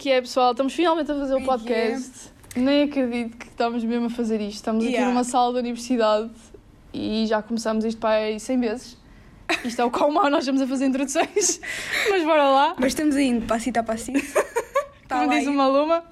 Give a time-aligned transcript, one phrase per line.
[0.00, 0.52] que é, pessoal?
[0.52, 1.44] Estamos finalmente a fazer o é é?
[1.44, 2.12] podcast.
[2.56, 4.54] Nem acredito que estamos mesmo a fazer isto.
[4.56, 5.12] Estamos aqui Yeah.
[5.12, 6.30] numa sala da universidade
[6.92, 8.98] e já começamos isto para aí 100 vezes.
[9.62, 11.60] Isto é o qual mal nós estamos a fazer introduções.
[12.08, 12.74] Mas bora lá.
[12.78, 14.18] Mas estamos indo, passito a passito.
[15.06, 15.52] Tá Como diz aí.
[15.52, 16.04] uma aluna.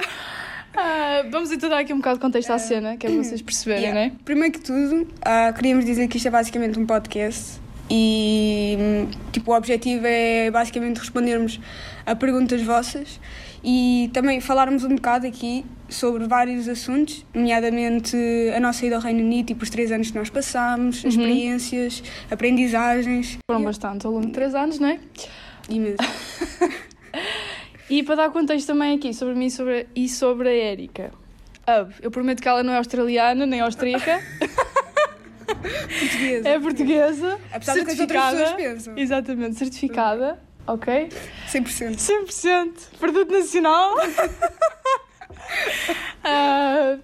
[0.76, 3.40] Ah, vamos então dar aqui um bocado de contexto à cena, que é para vocês
[3.40, 4.10] perceberem, Yeah.
[4.10, 4.16] né?
[4.24, 9.52] Primeiro que tudo, ah, queríamos dizer que isto é basicamente um podcast e hum, tipo,
[9.52, 11.60] o objetivo é basicamente respondermos
[12.04, 13.20] a perguntas vossas
[13.64, 18.16] e também falarmos um bocado aqui sobre vários assuntos, nomeadamente
[18.54, 21.08] a nossa ida ao Reino Unido, tipo os três anos que nós passámos, Uhum.
[21.10, 23.38] experiências, aprendizagens.
[23.50, 25.00] Foram bastantes ao longo de 3 anos, né?
[25.68, 25.96] Imenso.
[27.90, 31.10] E para dar contexto também aqui sobre mim e sobre, e sobre a Érica.
[32.02, 34.20] Eu prometo que ela não é australiana nem austríaca,
[35.98, 36.48] Portuguesa.
[36.48, 38.98] é portuguesa, Apesar do que as outras pessoas pensam.
[38.98, 41.08] Exatamente, certificada, ok?
[41.50, 41.96] 100%.
[41.96, 43.94] 100% produto nacional.
[46.22, 46.98] Ah,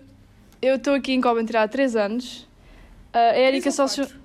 [0.61, 2.47] eu estou aqui em Coventry há 3 anos.
[3.13, 4.01] Ah, a ou só se...
[4.03, 4.19] quatro?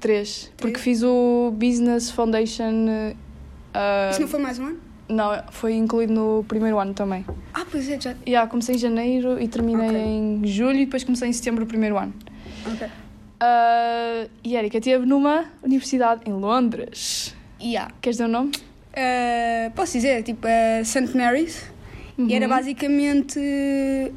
[0.00, 2.86] 3, porque fiz o Business Foundation.
[3.72, 4.80] ah, Isso não foi mais um ano?
[5.08, 7.24] não, foi incluído no primeiro ano também.
[7.52, 8.14] Ah, pois é, já.
[8.26, 10.00] Yeah, comecei em janeiro e terminei Ok.
[10.00, 12.12] em julho e depois comecei em setembro o primeiro ano.
[12.66, 12.86] Ok.
[13.40, 17.34] Ah, e Erika esteve numa universidade em Londres.
[17.60, 17.92] Yeah.
[18.00, 18.52] Queres dizer o nome?
[18.96, 21.16] Uh, posso dizer, tipo, uh, St.
[21.16, 21.62] Mary's.
[22.16, 22.28] Uhum.
[22.28, 23.40] E era basicamente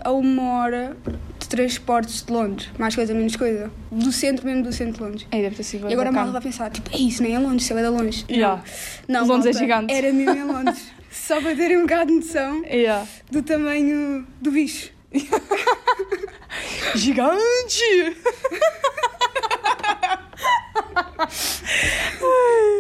[0.02, 0.96] a uma hora
[1.40, 2.70] de transportes de Londres.
[2.78, 3.72] Mais coisa, menos coisa.
[3.92, 5.28] Do centro mesmo, do centro de Londres.
[5.32, 7.40] Ei, deve ter sido E agora a malta vai pensar, tipo, é isso, nem é
[7.40, 8.24] Londres, isso é da longe.
[8.30, 8.64] Yeah.
[9.08, 9.94] Não, Londres é malta, gigante.
[9.94, 10.86] Era mesmo em Londres.
[11.10, 13.08] Só para terem um bocado de noção Yeah.
[13.32, 14.92] do tamanho do bicho.
[16.96, 18.16] Gigante!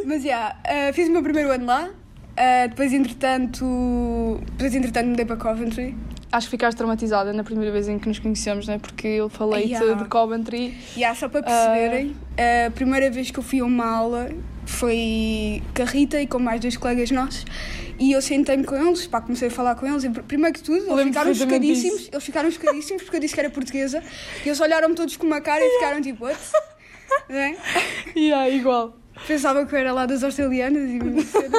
[0.05, 0.55] Mas, já, yeah,
[0.89, 1.89] uh, fiz o meu primeiro ano lá.
[1.89, 5.95] Uh, depois, entretanto, depois, entretanto, mudei para Coventry.
[6.31, 8.77] Acho que ficaste traumatizada na primeira vez em que nos conhecemos, né?
[8.79, 10.03] Porque eu falei-te Yeah.
[10.03, 10.77] de Coventry.
[11.03, 12.15] Há só para perceberem,
[12.67, 14.29] a primeira vez que eu fui a uma aula
[14.65, 17.45] foi com a Rita e com mais dois colegas nossos
[17.99, 20.91] e eu sentei-me com eles, pá, comecei a falar com eles e primeiro que tudo,
[20.91, 24.03] eles ficaram chocadíssimos, eles ficaram chocadíssimos porque eu disse que era portuguesa
[24.45, 26.37] e eles olharam-me todos com uma cara e ficaram tipo, what?
[27.29, 27.55] Não é?
[28.15, 28.95] Yeah, igual.
[29.27, 31.57] Pensava que eu era lá das australianas e cedo.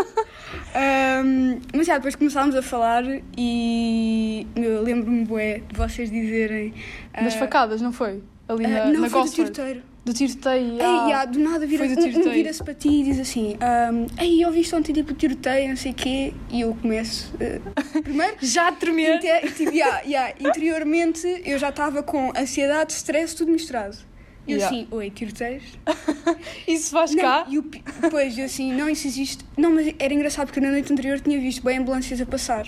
[0.75, 3.03] Ahm, mas já, depois começámos a falar
[3.37, 6.73] e eu lembro-me bué de vocês dizerem
[7.13, 8.23] Das ah, facadas, não foi?
[8.49, 9.51] Ali ah, na, não, na foi do Gosford.
[9.53, 9.83] tiroteio.
[10.05, 10.73] Do tiroteio.
[10.75, 11.25] Ei, yeah.
[11.27, 12.33] do nada vira, do um, um tiroteio.
[12.33, 13.57] vira-se para ti e diz assim:
[13.93, 17.35] um, Ei, eu viste ontem tipo tiroteio, não sei o quê, e eu começo.
[17.41, 17.61] eh,
[18.03, 19.17] primeiro, Já a tremer.
[19.17, 23.97] inte- tipo, yeah, yeah, interiormente eu já estava com ansiedade, stress, tudo misturado.
[24.49, 24.77] E eu Yeah.
[24.77, 25.63] assim: Oi, tiroteios?
[26.67, 27.47] Isso faz Não, cá?
[27.49, 27.63] e o
[28.39, 29.45] eu assim: Não, isso existe.
[29.57, 32.67] Não, mas era engraçado porque na noite anterior tinha visto bem ambulâncias a passar.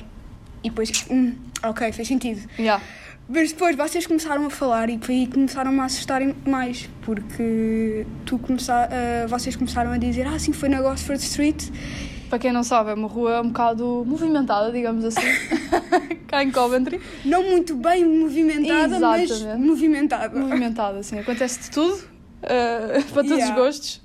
[0.62, 2.46] E depois, hum, ok, fez sentido.
[2.58, 2.84] Yeah.
[3.28, 8.04] Mas depois vocês começaram a falar e foi aí que começaram a assustarem mais, porque
[8.26, 11.68] tu começa, ah, vocês começaram a dizer, ah, sim, foi na Gosford Street.
[12.30, 15.20] Para quem não sabe, é uma rua um bocado movimentada, digamos assim.
[16.28, 17.00] cá em Coventry.
[17.24, 19.66] Não muito bem movimentada, mas Exatamente.
[19.68, 20.38] movimentada.
[20.40, 21.18] Movimentada, assim.
[21.18, 22.02] Acontece de tudo.
[22.42, 23.52] eh, para todos Yeah.
[23.52, 24.02] os gostos.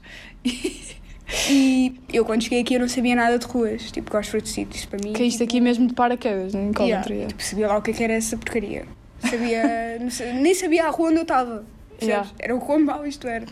[1.50, 4.88] E eu quando cheguei aqui eu não sabia nada de ruas, tipo Gosford Street, isso
[4.88, 5.14] para mim.
[5.14, 7.14] Caíste tipo, aqui mesmo de paraquedas, né, em Coventry.
[7.14, 7.28] yeah.
[7.30, 8.86] tipo, sabia lá o que é que era essa porcaria.
[9.20, 9.64] Sabia,
[10.12, 11.64] sei- nem sabia a rua onde eu estava.
[12.02, 12.30] Yeah.
[12.40, 13.46] Era o quão mau isto era.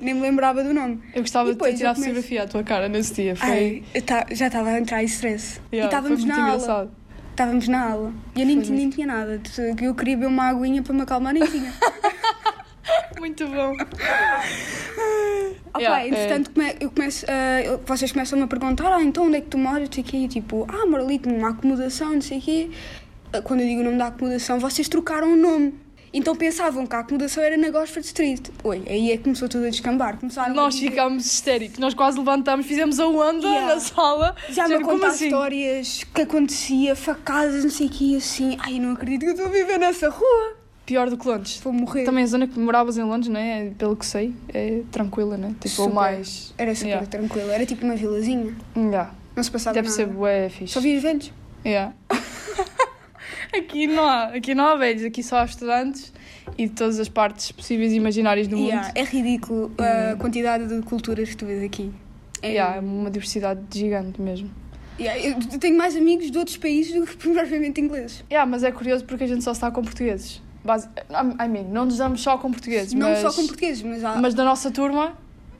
[0.00, 1.00] Nem me lembrava do nome.
[1.14, 3.36] Eu gostava de ter tirado fotografia à tua cara nesse dia.
[3.36, 5.60] Foi, Ai, ta- já estava a entrar em stress.
[5.72, 6.48] yeah, e estávamos na aula.
[6.54, 6.90] engraçado.
[7.30, 8.12] Estávamos na aula.
[8.36, 9.40] E eu nem, tinha- nem tinha nada.
[9.82, 11.72] Eu queria beber uma aguinha para me acalmar, nem tinha.
[13.18, 13.72] Muito bom.
[13.72, 17.26] Opa, Yeah, entretanto, come- eu começo,
[17.64, 19.88] eu- vocês começam-me a perguntar: ah, então onde é que tu moras?
[19.88, 20.16] Não sei o quê.
[20.18, 22.70] E tipo, ah, ali numa acomodação, não sei o quê.
[23.32, 25.74] Ah, Quando eu digo o nome da acomodação, vocês trocaram o nome.
[26.16, 28.48] Então pensavam que a acomodação era na Gosford Street.
[28.62, 30.16] Oi, aí é que começou tudo a descambar.
[30.16, 31.78] Começaram a Nós dizer- ficámos histéricos.
[31.80, 33.74] Nós quase levantámos, fizemos a onda Yeah.
[33.74, 34.36] na sala.
[34.48, 35.24] Já me a contar assim?
[35.24, 38.56] histórias que acontecia, facadas, não sei o quê, e assim.
[38.60, 40.56] Ai, eu não acredito que eu estou a viver nessa rua.
[40.86, 41.58] Pior do que Londres.
[41.64, 42.04] Vou morrer.
[42.04, 43.72] Também a zona que moravas em Londres, né?
[43.76, 45.48] Pelo que sei, é tranquila, né?
[45.60, 45.94] Tipo, ou Super.
[45.94, 46.54] mais.
[46.56, 47.06] Era super Yeah.
[47.08, 47.50] tranquilo.
[47.50, 48.54] Era tipo uma vilazinha.
[48.76, 49.10] Yeah.
[49.34, 49.96] Não se passava Deve nada.
[49.96, 50.74] ser bué fixe.
[50.74, 51.32] Só vi os velhos.
[51.66, 51.92] Yeah.
[53.58, 56.12] aqui, não há, aqui não há velhos, aqui só há estudantes
[56.58, 58.96] e de todas as partes possíveis e imaginárias do Yeah, mundo.
[58.96, 61.92] é ridículo a quantidade de culturas que tu vês aqui.
[62.42, 64.50] É, Yeah, é uma diversidade gigante mesmo.
[65.00, 68.22] Yeah, eu tenho mais amigos de outros países do que propriamente ingleses.
[68.30, 70.42] Yeah, mas é curioso porque a gente só está com portugueses.
[70.64, 74.02] Basi I mean, não nos damos só com portugueses, Não mas, só com portugueses, mas
[74.04, 75.16] há mas da nossa turma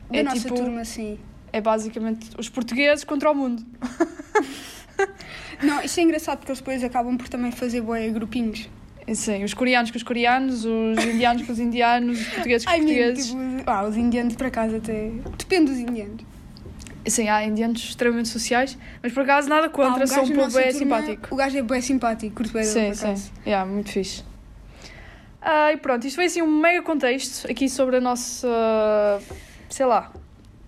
[0.09, 1.19] da é nossa tipo turma, sim.
[1.53, 3.63] é basicamente os portugueses contra o mundo.
[5.65, 8.69] Não, isto é engraçado porque eles depois acabam por também fazer boé grupinhos.
[9.13, 12.77] Sim, os coreanos com os coreanos, os indianos com os indianos, os portugueses com os
[12.77, 13.25] portugueses.
[13.27, 15.11] tipo, ah, os indianos por acaso até.
[15.37, 16.23] Depende dos indianos.
[17.07, 20.51] Sim, há indianos extremamente sociais, mas por acaso nada Ah, contra, o são um povo
[20.57, 21.27] bem simpático.
[21.35, 23.05] O gajo é bem simpático, curto bem Sim, sim.
[23.05, 23.31] acaso.
[23.45, 24.23] Yeah, muito fixe.
[25.39, 28.47] Ah, e pronto, isto foi assim um mega contexto aqui sobre a nossa,
[29.69, 30.11] sei lá,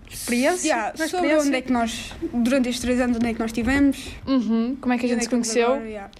[0.10, 0.68] experiência.
[0.68, 1.48] Yeah, é sobre experiência?
[1.48, 4.08] onde é que nós, durante estes três anos, onde é que nós estivemos.
[4.26, 6.12] Uhum, como é que a gente se é estamos conheceu, agora, yeah.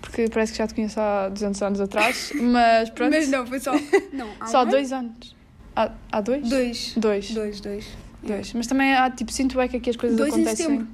[0.00, 3.60] porque parece que já te conheço há 200 anos atrás, mas pronto, Mas não, foi
[3.60, 3.72] só.
[4.12, 4.70] Não, há só ano?
[4.70, 5.36] dois anos.
[5.76, 6.48] Há, há dois?
[6.48, 6.94] Dois.
[6.96, 7.30] Dois.
[7.30, 7.86] Dois, dois.
[8.22, 8.52] Dois.
[8.52, 10.66] Mas também há, tipo, sinto bem que aqui as coisas Dois em acontecem.
[10.66, 10.88] setembro.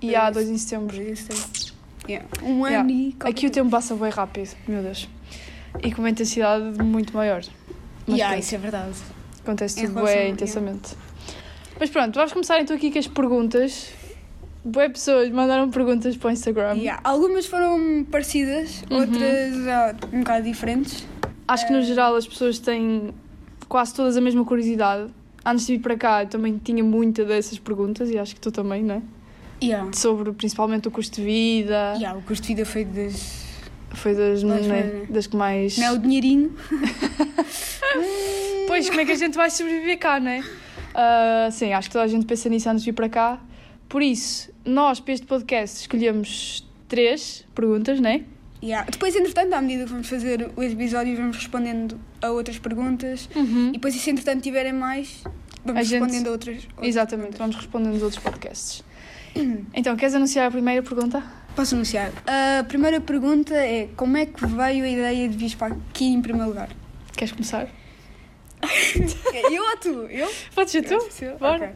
[0.00, 0.48] E há Dois.
[0.48, 0.96] em setembro.
[0.96, 1.78] Dois em setembro.
[2.08, 2.26] Yeah.
[2.42, 2.90] Um ano Yeah.
[2.90, 3.16] e.
[3.20, 5.08] Aqui o tempo passa bem rápido, meu Deus.
[5.82, 7.42] E com uma intensidade muito maior.
[8.06, 8.96] Mas Yeah, isso é verdade.
[9.42, 10.96] acontece em tudo bem intensamente.
[11.80, 13.92] Mas pronto, vamos começar então aqui com as perguntas.
[14.64, 16.74] Boas pessoas mandaram perguntas para o Instagram.
[16.74, 17.00] Yeah.
[17.04, 19.00] Algumas foram parecidas, Uhum.
[19.00, 21.06] outras ah, um bocado diferentes.
[21.46, 23.14] Acho que no geral as pessoas têm
[23.68, 25.10] quase todas a mesma curiosidade.
[25.44, 28.50] Antes de vir para cá, eu também tinha muita dessas perguntas e acho que tu
[28.50, 29.02] também, não é?
[29.62, 29.90] Yeah.
[29.94, 31.94] Sobre principalmente o custo de vida.
[31.96, 33.46] Yeah, o custo de vida foi das.
[33.94, 35.06] Foi das, né, foi, né?
[35.08, 35.78] das que mais.
[35.78, 36.54] Não é o dinheirinho.
[38.66, 40.44] Pois, como é que a gente vai sobreviver cá, não é?
[41.00, 43.40] Ah, sim, acho que toda a gente pensa nisso antes de vir para cá.
[43.88, 48.22] Por isso, nós, para este podcast, escolhemos três perguntas, não é?
[48.60, 48.90] Yeah.
[48.90, 53.28] Depois, entretanto, à medida que vamos fazer os episódios, vamos respondendo a outras perguntas.
[53.36, 55.22] E depois, se entretanto tiverem mais,
[55.64, 56.56] vamos A gente- respondendo a outras.
[56.64, 57.38] outras Exatamente, perguntas.
[57.38, 58.82] vamos respondendo nos outros podcasts.
[59.72, 61.22] Então, queres anunciar a primeira pergunta?
[61.54, 62.10] Posso anunciar?
[62.26, 66.20] A primeira pergunta é: como é que veio a ideia de vir para aqui em
[66.20, 66.68] primeiro lugar?
[67.16, 67.68] Queres começar?
[69.52, 69.88] Eu ou tu?
[70.10, 70.28] Eu?
[70.54, 70.98] Podes ser tu?
[71.38, 71.56] Bora.
[71.56, 71.68] Ok.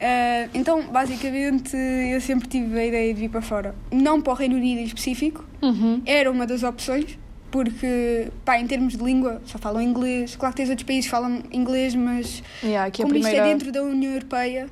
[0.00, 3.74] Ah, então, basicamente, eu sempre tive a ideia de vir para fora.
[3.92, 6.02] Não para o Reino Unido em específico, Uhum.
[6.04, 7.18] era uma das opções,
[7.50, 10.34] porque, pá, em termos de língua, só falam inglês.
[10.36, 13.36] Claro que tens outros países que falam inglês, mas Yeah, como primeira...
[13.38, 14.66] isto é dentro da União Europeia,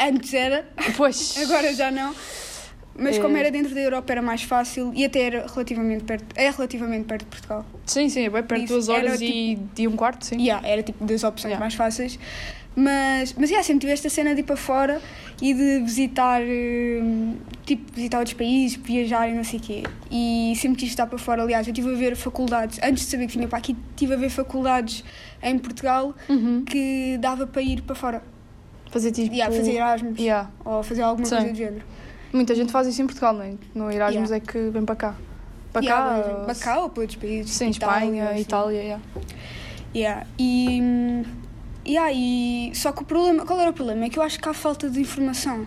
[0.00, 1.36] antes era, Pois.
[1.42, 2.12] agora já não.
[2.98, 6.50] Mas como era dentro da Europa era mais fácil e até era relativamente perto, é
[6.50, 7.66] relativamente perto de Portugal.
[7.84, 10.36] Sim, sim, é bem perto de duas horas e de um quarto, sim.
[10.40, 11.60] Yeah, era tipo das opções Yeah.
[11.60, 12.18] mais fáceis.
[12.78, 15.00] Mas, mas yeah, sempre tive esta cena de ir para fora
[15.40, 19.82] e de visitar, hum, tipo, visitar outros países, viajar e não sei o quê.
[20.10, 21.42] E sempre quis estar para fora.
[21.42, 24.16] Aliás, eu estive a ver faculdades, antes de saber que vinha para aqui, estive a
[24.18, 25.02] ver faculdades
[25.42, 26.64] em Portugal Uhum.
[26.66, 28.22] que dava para ir para fora.
[28.90, 29.34] Fazer tipo...
[29.34, 30.50] Yeah, fazer Erasmus Yeah.
[30.64, 31.34] ou fazer alguma Sim.
[31.36, 31.84] coisa do género.
[32.36, 33.54] Muita gente faz isso em Portugal, não é?
[33.74, 34.36] No Erasmus Yeah.
[34.36, 35.14] é que vem para cá.
[35.72, 36.44] Para Yeah, cá...
[36.44, 37.50] para cá ou para outros países.
[37.52, 38.40] Sim, Itália, Espanha, assim.
[38.40, 39.02] Itália, yeah.
[39.94, 40.26] Yeah.
[40.38, 41.24] E,
[41.86, 44.04] yeah, e só que o problema, qual era o problema?
[44.04, 45.66] É que eu acho que há falta de informação.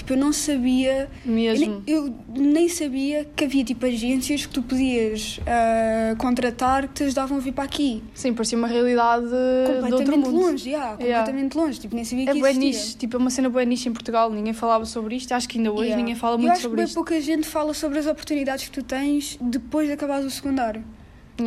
[0.00, 1.82] Tipo, eu não sabia, eu Mesmo.
[1.86, 7.02] nem, eu nem sabia que havia tipo agências que tu podias ah, contratar que te
[7.04, 8.02] ajudavam a vir para aqui.
[8.14, 9.26] Sim, parecia uma realidade
[9.66, 11.18] completamente longe, yeah, Yeah.
[11.18, 11.78] completamente longe.
[11.80, 12.70] Tipo, nem sabia É que bué existia.
[12.70, 15.58] niche, tipo, é uma cena boa niche em Portugal, ninguém falava sobre isto, acho que
[15.58, 15.96] ainda hoje Yeah.
[16.02, 16.94] ninguém fala eu muito acho sobre que bem isto.
[16.94, 20.82] pouca gente fala sobre as oportunidades que tu tens depois de acabares o secundário.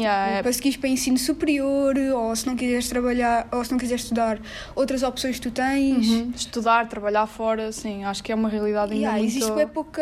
[0.01, 3.77] Yeah, é- Para seguires para ensino superior, ou se não quiseres trabalhar, ou se não
[3.77, 4.39] quiseres estudar,
[4.75, 6.07] outras opções tu tens.
[6.07, 6.31] Uhum.
[6.35, 9.31] Estudar, trabalhar fora, sim, acho que é uma realidade ainda Yeah, muito...
[9.31, 10.01] Existe bem pouca,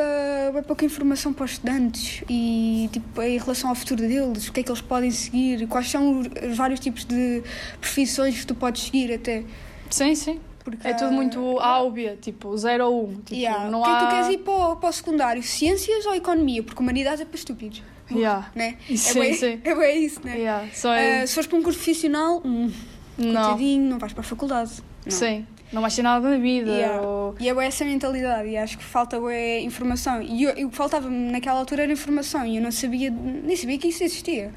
[0.53, 4.59] bem pouca informação para os estudantes e tipo, em relação ao futuro deles, o que
[4.59, 7.43] é que eles podem seguir, quais são os os vários tipos de
[7.79, 9.43] profissões que tu podes seguir até.
[9.89, 10.39] Sim, sim.
[10.63, 13.09] Porque, É tudo muito A ou B, tipo, 0 ou 1.
[13.09, 13.15] Um.
[13.15, 13.69] Tipo, Yeah.
[13.69, 13.97] não o que é há...
[13.97, 15.41] que tu queres ir para o, para o secundário?
[15.43, 16.61] Ciências ou economia?
[16.61, 17.81] Porque humanidades é para estúpidos.
[18.17, 18.51] Yeah.
[18.55, 18.77] Né?
[18.95, 19.59] Sim, é bem, sim.
[19.65, 20.37] É bem isso, né?
[20.37, 20.67] Yeah.
[20.73, 21.21] Só é...
[21.21, 22.71] Ah, se fores para um curso profissional, hum,
[23.17, 24.71] não, coitadinho, não vais para a faculdade.
[25.05, 25.11] Não.
[25.11, 25.45] sim.
[25.71, 26.69] Não vais ter nada na vida.
[26.69, 27.01] Yeah.
[27.01, 27.35] Ou...
[27.39, 30.21] E é essa mentalidade e acho que falta bué informação.
[30.21, 33.77] E e o que faltava-me naquela altura era informação e eu não sabia, nem sabia
[33.77, 34.53] que isso existia.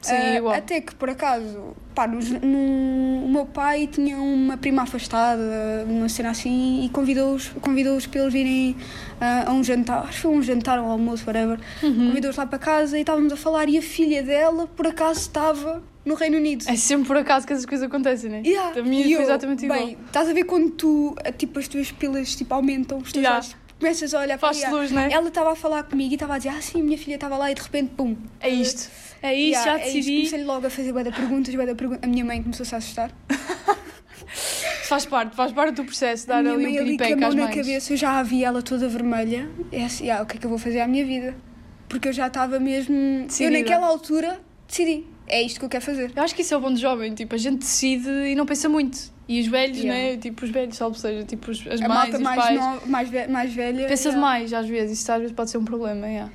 [0.00, 0.54] Sim, Ah, igual.
[0.54, 5.42] Até que, por acaso, pá, nos- num- o meu pai tinha uma prima afastada,
[5.88, 8.76] uma cena assim, e convidou-os convidou para eles virem
[9.20, 11.58] ah, a um jantar, acho que foi um jantar ou um almoço, whatever.
[11.82, 12.08] Uhum.
[12.08, 15.82] Convidou-os lá para casa e estávamos a falar, e a filha dela, por acaso, estava
[16.04, 16.64] no Reino Unido.
[16.68, 18.42] É sempre por acaso que essas coisas acontecem, né?
[18.46, 18.80] Yeah.
[18.80, 19.78] A minha E foi eu, exatamente igual.
[19.78, 23.36] Bem, estás a ver quando tu, tipo, as tuas pilas tipo, aumentam, os teus Yeah.
[23.40, 25.08] olhos, começas a olhar para Faz luz, né?
[25.10, 27.50] Ela estava a falar comigo e estava a dizer, ah, sim, minha filha estava lá
[27.50, 28.16] e de repente, pum.
[28.40, 28.90] É isto.
[29.22, 30.16] É isto, Yeah, já é decidi.
[30.16, 32.00] Comecei logo a fazer de perguntas, de perguntas.
[32.02, 33.10] A minha mãe começou-se a assustar.
[34.88, 37.54] Faz parte, faz parte do processo, dar minha ali mãe um mão às na mães.
[37.56, 39.48] cabeça, eu já a vi ela toda vermelha.
[39.70, 41.36] É assim, ah, o que é que eu vou fazer à minha vida?
[41.88, 43.24] Porque eu já estava mesmo...
[43.26, 43.54] Decidida.
[43.54, 45.04] Eu naquela altura decidi.
[45.26, 46.10] é isto que eu quero fazer.
[46.16, 48.46] Eu acho que isso é o bom do jovem, tipo, a gente decide e não
[48.46, 49.12] pensa muito.
[49.28, 50.12] E os velhos, Yeah.
[50.12, 50.16] né?
[50.16, 52.86] Tipo, os velhos, salvo seja, tipo, as a mães, os mais, pais.
[52.86, 53.86] mais, ve- mais velha.
[53.86, 54.16] Pensa yeah.
[54.18, 56.32] demais, às vezes, isso às vezes pode ser um problema, yeah.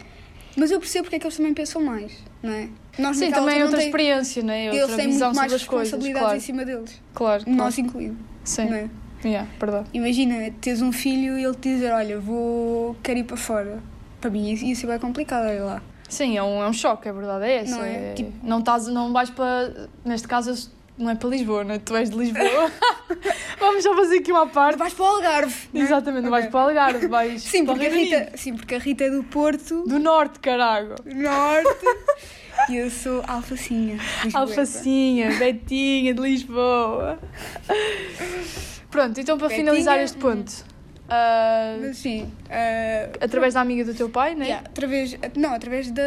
[0.55, 2.69] Mas eu percebo porque é que eles também pensam mais, não é?
[2.99, 4.65] Nós Sim, também é outra não tem- experiência, né?
[4.65, 6.37] É Eles outra têm visão muito mais responsabilidades claro.
[6.37, 7.01] em cima deles.
[7.15, 7.57] Claro, claro.
[7.57, 8.89] Nós incluídos, Sim, não é?
[9.25, 9.89] yeah, verdade.
[9.93, 13.81] Imagina, teres um filho e ele te dizer, olha, vou, quero ir para fora.
[14.21, 15.81] Para mim isso ia ser bem complicado, olha lá.
[16.07, 17.75] Sim, é um, é um choque, a verdade é essa.
[17.75, 18.11] Não é?
[18.11, 19.87] É- Tipo- não, estás, não vais para.
[20.05, 21.79] Neste caso, não é para Lisboa, não é?
[21.79, 22.71] Tu és de Lisboa.
[23.59, 24.77] Vamos só fazer aqui uma parte.
[24.77, 25.55] Vais para o Algarve.
[25.73, 25.83] não é?
[25.83, 27.89] Exatamente, não vais para o Algarve, vais Sim porque, a.
[27.89, 30.95] Rita, sim, porque a Rita é do Porto, Do Norte, carago.
[31.05, 31.85] Norte,
[32.69, 33.97] e eu sou alfacinha.
[34.33, 37.19] Alfacinha, Betinha de Lisboa.
[38.91, 40.51] Pronto, então para Betinha, finalizar este ponto,
[41.09, 44.45] ah, Mas sim, ah, através da amiga do teu pai, né?
[44.45, 46.03] yeah, através, não, através da,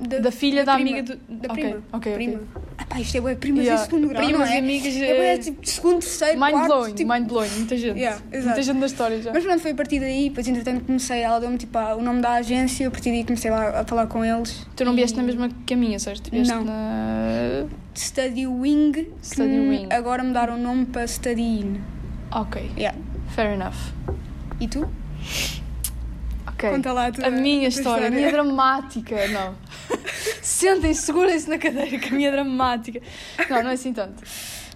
[0.00, 0.90] da, Da filha da, prima.
[0.90, 1.20] amiga do.
[1.28, 1.82] Da Ok, prima.
[1.92, 2.14] ok, ok.
[2.14, 2.40] prima.
[2.54, 3.82] Ah, pá, isto é bué, primas Yeah.
[3.82, 4.56] em segundo grau, Primas não é?
[4.56, 4.96] e amigas.
[4.96, 5.38] É bué, É...
[5.38, 6.66] tipo, segundo, terceiro, Mind quarto.
[6.68, 7.98] blowing, tipo, mind blowing, muita gente.
[7.98, 9.32] Yeah, muita gente da história já.
[9.32, 12.32] Mas pronto, foi a partir daí, depois entretanto comecei, ela deu-me tipo o nome da
[12.34, 14.66] agência, a partir daí comecei lá a falar com eles.
[14.74, 16.30] Tu não vieste E- na mesma que a minha, certo?
[16.30, 16.64] Vieste Não.
[16.64, 17.66] na.
[17.94, 19.88] Study Wing, Study Wing.
[19.90, 21.80] agora mudaram o nome para Study In.
[22.30, 22.96] Ok, Yeah.
[23.34, 23.74] fair enough.
[24.60, 24.88] E tu?
[26.46, 26.70] Ok.
[26.70, 29.54] Conta lá a tua A minha a tua história, a minha dramática, não.
[30.42, 33.00] Sentem-se, segurem-se na cadeira, que a minha é dramática.
[33.48, 34.22] Não, não é assim tanto.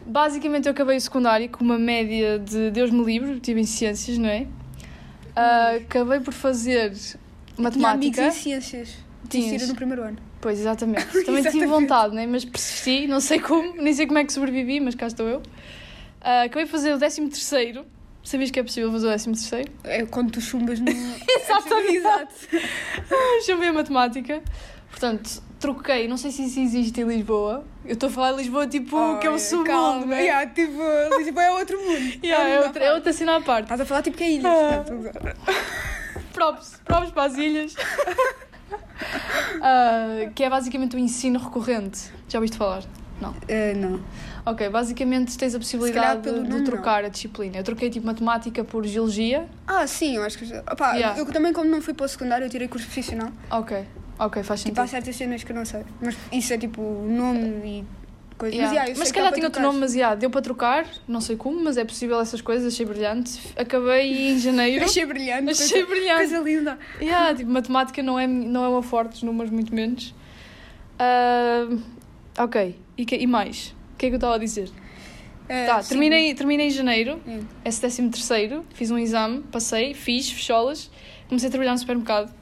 [0.04, 4.18] Basicamente, eu acabei o secundário com uma média de Deus me livre, tive em ciências,
[4.18, 4.46] não é?
[5.34, 7.18] Ah, acabei por fazer Tinha
[7.58, 8.26] matemática.
[8.26, 8.96] em ciências.
[9.28, 10.18] Tinhas no primeiro ano.
[10.40, 11.06] Pois, exatamente.
[11.24, 11.66] Também tive Exatamente.
[11.66, 12.26] vontade, né?
[12.26, 15.40] mas persisti, não sei como, nem sei como é que sobrevivi, mas cá estou eu.
[16.20, 17.86] Ah, acabei de fazer o 13 terceiro.
[18.24, 19.72] Sabias que é possível fazer o 13 terceiro?
[19.84, 20.86] É quando tu chumbas no.
[20.90, 21.96] Exatamente.
[21.96, 22.34] Exato.
[23.46, 24.42] Chamei a matemática.
[25.02, 27.64] Portanto, troquei, não sei se isso existe em Lisboa.
[27.84, 30.22] Eu estou a falar de Lisboa tipo que é um submundo, né?
[30.22, 30.78] Yeah, tipo,
[31.18, 32.18] Lisboa é outro mundo.
[32.22, 33.64] Yeah, é, um mundo outra, é outra cena à parte.
[33.64, 34.48] Estás a falar tipo que é ilha.
[34.48, 34.84] Ah.
[36.32, 37.74] Props, props para as ilhas.
[39.60, 42.12] Ah, que é basicamente o ensino recorrente.
[42.28, 42.84] Já ouviste falar?
[43.20, 43.34] Não.
[43.48, 44.00] eh, não.
[44.46, 47.58] Ok, basicamente tens a possibilidade de nome, trocar a disciplina.
[47.58, 49.48] Eu troquei tipo matemática por geologia.
[49.66, 50.44] Ah, sim, eu acho que.
[50.70, 51.18] Opá, Yeah.
[51.18, 53.30] Eu também, como não fui para o secundário, eu tirei curso profissional.
[53.50, 53.84] Ok,
[54.26, 54.84] ok, faz Tipo, sentido.
[54.84, 55.82] há certas cenas que eu não sei.
[56.00, 57.84] Mas isso é tipo nome e
[58.38, 58.54] coisas.
[58.58, 58.62] Yeah.
[58.68, 59.66] Mas, yeah, eu sei Mas se que há calhar para tinha outro trocar.
[59.72, 62.84] nome, mas yeah, deu para trocar, não sei como, mas é possível essas coisas, achei
[62.86, 63.38] brilhante.
[63.56, 64.84] Acabei em janeiro.
[64.84, 65.50] Achei brilhante.
[65.50, 66.16] Achei coisa, brilhante.
[66.18, 66.78] Coisa linda.
[67.00, 70.14] Yeah, tipo, matemática não é, não é uma forte, os números muito menos.
[70.98, 71.68] Ah,
[72.38, 73.74] ok, e, que- e mais?
[73.94, 74.70] O que é que eu estava a dizer?
[75.48, 75.90] Eh, tá, sim.
[75.90, 77.40] terminei, terminei em janeiro, Hum.
[77.64, 80.90] esse décimo terceiro, fiz um exame, passei, fiz, fecholas,
[81.28, 82.32] comecei a trabalhar no supermercado.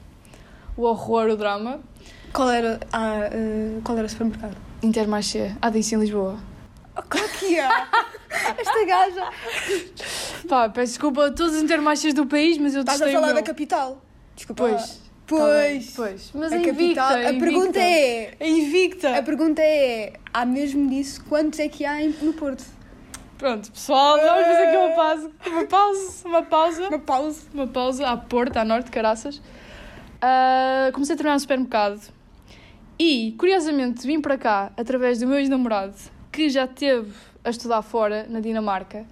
[0.81, 1.79] O horror, o drama.
[2.33, 4.57] Qual era, ah, eh, qual era o supermercado?
[4.81, 6.39] Intermarché, ah, disse em Lisboa.
[6.97, 7.87] Oh, claro que há!
[8.57, 9.29] Esta gaja!
[10.49, 13.43] Pá, peço desculpa a todos os intermarchés do país, mas eu Estás a falar da
[13.43, 14.01] capital.
[14.35, 14.63] Desculpa.
[14.63, 14.73] Pois.
[14.73, 14.87] lá.
[14.87, 14.93] tá
[15.27, 15.93] Pois.
[15.95, 16.31] pois.
[16.33, 17.11] Mas a é invicta, capital.
[17.11, 17.79] é A pergunta invicta.
[17.79, 18.35] é.
[18.39, 19.17] É invicta.
[19.19, 21.23] A pergunta é: há mesmo disso?
[21.29, 22.65] Quantos é que há no Porto?
[23.37, 25.31] Pronto, pessoal, vamos fazer aqui uma pausa.
[25.45, 26.87] Uma pausa, uma pausa.
[26.87, 27.41] Uma pausa.
[27.53, 29.39] Uma pausa à Porto, à Norte, caraças.
[30.21, 32.13] Ah, comecei a trabalhar no supermercado.
[32.99, 35.95] E, curiosamente, vim para cá através do meu ex-namorado,
[36.31, 37.11] que já esteve
[37.43, 39.05] a estudar fora, na Dinamarca.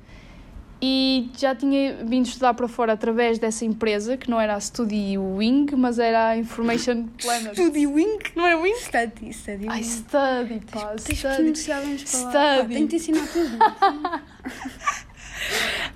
[0.81, 5.17] E já tinha vindo estudar para fora através dessa empresa, que não era a Study
[5.17, 7.53] Wing, mas era a Information Planet.
[7.53, 8.19] Study Wing.
[8.35, 8.75] Não é Wing?
[8.77, 9.67] Study, study.
[9.67, 9.83] Ai, Wing.
[9.83, 11.35] study, pá, Tens que study.
[11.35, 12.33] pronunciar bem as palavras.
[12.33, 12.73] Pá, Study.
[12.75, 13.57] Tenho que te ensinar tudo.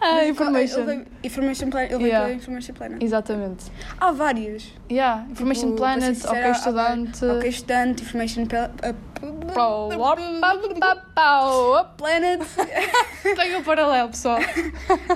[0.02, 0.90] Ah, Information.
[0.90, 1.92] Ele information Planet.
[1.92, 2.34] Ele Yeah.
[2.34, 3.02] Information Planet.
[3.04, 3.66] Exatamente.
[4.00, 4.66] Há várias.
[4.92, 7.26] Yeah, Information Tipo, Planet, OK sincera, há- Estudante.
[7.26, 8.46] Ok, estudante, Information
[11.16, 11.86] pau.
[11.98, 12.42] Planet.
[13.24, 14.40] Pega o paralelo, pessoal.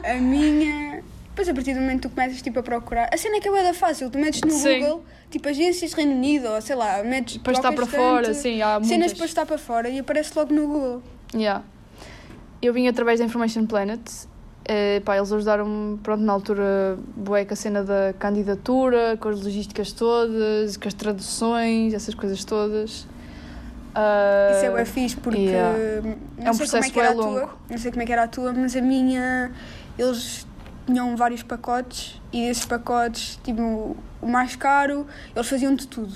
[0.03, 1.03] A minha.
[1.29, 3.09] Depois, a partir do momento que tu começas tipo, a procurar.
[3.13, 4.09] A cena é que é da fácil.
[4.09, 4.79] Tu metes no Sim.
[4.79, 7.37] Google, tipo, agências Reino Unido, ou sei lá, metes.
[7.37, 9.13] Para estar para fora, sim, há Cenas muitas.
[9.13, 11.03] para estar para fora e aparece logo no Google.
[11.35, 11.63] Yeah.
[12.61, 13.99] Eu vim através da Information Planet.
[14.65, 19.41] Eh, pá, eles ajudaram-me, pronto, na altura, bué, com a cena da candidatura, com as
[19.41, 23.07] logísticas todas, com as traduções, essas coisas todas.
[23.95, 25.39] Ah, Isso é bué fixe porque.
[25.39, 25.77] yeah.
[25.79, 27.25] É um sei como processo é bué tua.
[27.25, 27.49] longo.
[27.69, 29.51] Não sei como é que era a tua, mas a minha.
[29.97, 30.45] Eles
[30.85, 36.13] tinham vários pacotes e desses pacotes, tipo, o mais caro, eles faziam de tudo.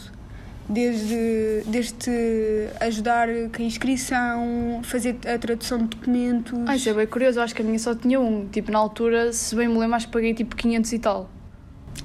[0.71, 6.57] Desde, desde ajudar com a inscrição, fazer a tradução de documentos.
[6.65, 8.47] Ah, isso é bem curioso, eu acho que a minha só tinha um.
[8.47, 11.29] Tipo, na altura, se bem me lembro, acho que paguei tipo 500 e tal.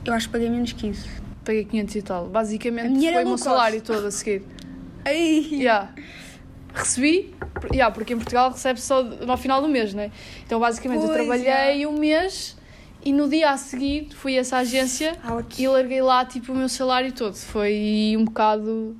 [0.04, 1.08] Eu acho que paguei menos que isso.
[1.44, 2.26] Paguei 500 e tal.
[2.26, 4.42] Basicamente foi o meu salário todo a seguir.
[5.04, 5.46] Ai!
[5.52, 5.94] Yeah.
[6.74, 7.32] recebi,
[7.72, 10.10] yeah, porque em Portugal recebe só no final do mês, né?
[10.44, 12.55] Então basicamente eu Pois, trabalhei um mês
[13.06, 15.62] e no dia a seguir fui a essa agência Ouch.
[15.62, 17.34] e larguei lá tipo o meu salário todo.
[17.34, 18.96] Foi um bocado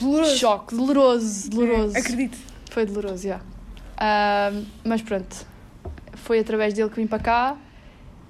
[0.00, 0.36] Doloroso.
[0.38, 1.96] choque, doloroso, doloroso.
[1.96, 2.38] É, acredito.
[2.70, 3.40] Foi doloroso, já.
[3.98, 5.46] Ahm, mas pronto,
[6.14, 7.56] foi através dele que vim para cá,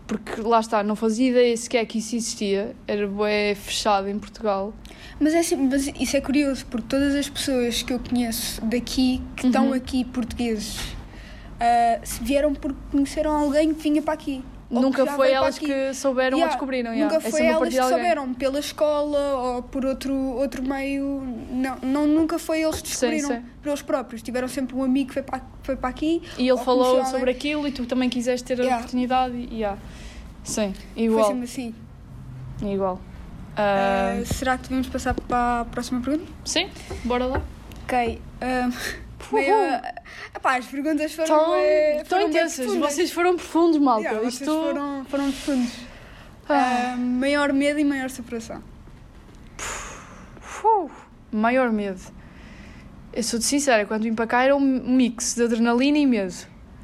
[0.07, 4.75] porque lá está, não fazia ideia sequer que isso existia, era bué fechado em Portugal.
[5.21, 9.23] Mas, é assim, mas isso é curioso, porque todas as pessoas que eu conheço daqui,
[9.37, 9.75] que estão Uhum.
[9.75, 10.79] aqui portugueses,
[12.03, 14.43] se vieram porque conheceram alguém que vinha para aqui.
[14.75, 16.91] Ou Nunca foi para elas que souberam ou Yeah, descobriram.
[16.93, 17.17] Nunca yeah.
[17.17, 17.99] É foi sempre a elas que alguém.
[17.99, 21.23] souberam, pela escola ou por outro, outro meio.
[21.51, 23.45] Não, não, nunca foi eles que Sim, descobriram sim.
[23.63, 24.23] por eles próprios.
[24.23, 26.23] Tiveram sempre um amigo que foi para, foi para aqui.
[26.39, 27.35] E ele ou falou sobre alguém.
[27.35, 28.79] aquilo e tu também quiseste ter a Yeah.
[28.81, 29.79] oportunidade e yeah.
[30.43, 31.27] Sim, Foi igual.
[31.27, 31.75] sempre assim.
[32.63, 32.99] Igual.
[33.57, 36.33] Ah, Ah, será que devemos passar para a próxima pergunta?
[36.47, 36.69] sim,
[37.05, 37.43] bora lá.
[37.85, 38.21] Ok.
[38.41, 38.73] Uhul.
[39.33, 39.55] meio,
[40.35, 44.03] epá, as perguntas foram, Tão, tão intensas, vocês foram profundos, malta.
[44.03, 44.45] Yeah, Isto...
[44.45, 45.73] vocês foram, foram profundos.
[46.49, 46.93] Ah.
[46.93, 48.63] Ah, maior medo e maior superação.
[50.65, 50.93] Uf,
[51.31, 52.01] maior medo.
[53.13, 56.35] Eu sou-te sincera, quando vim para cá era um mix de adrenalina e medo.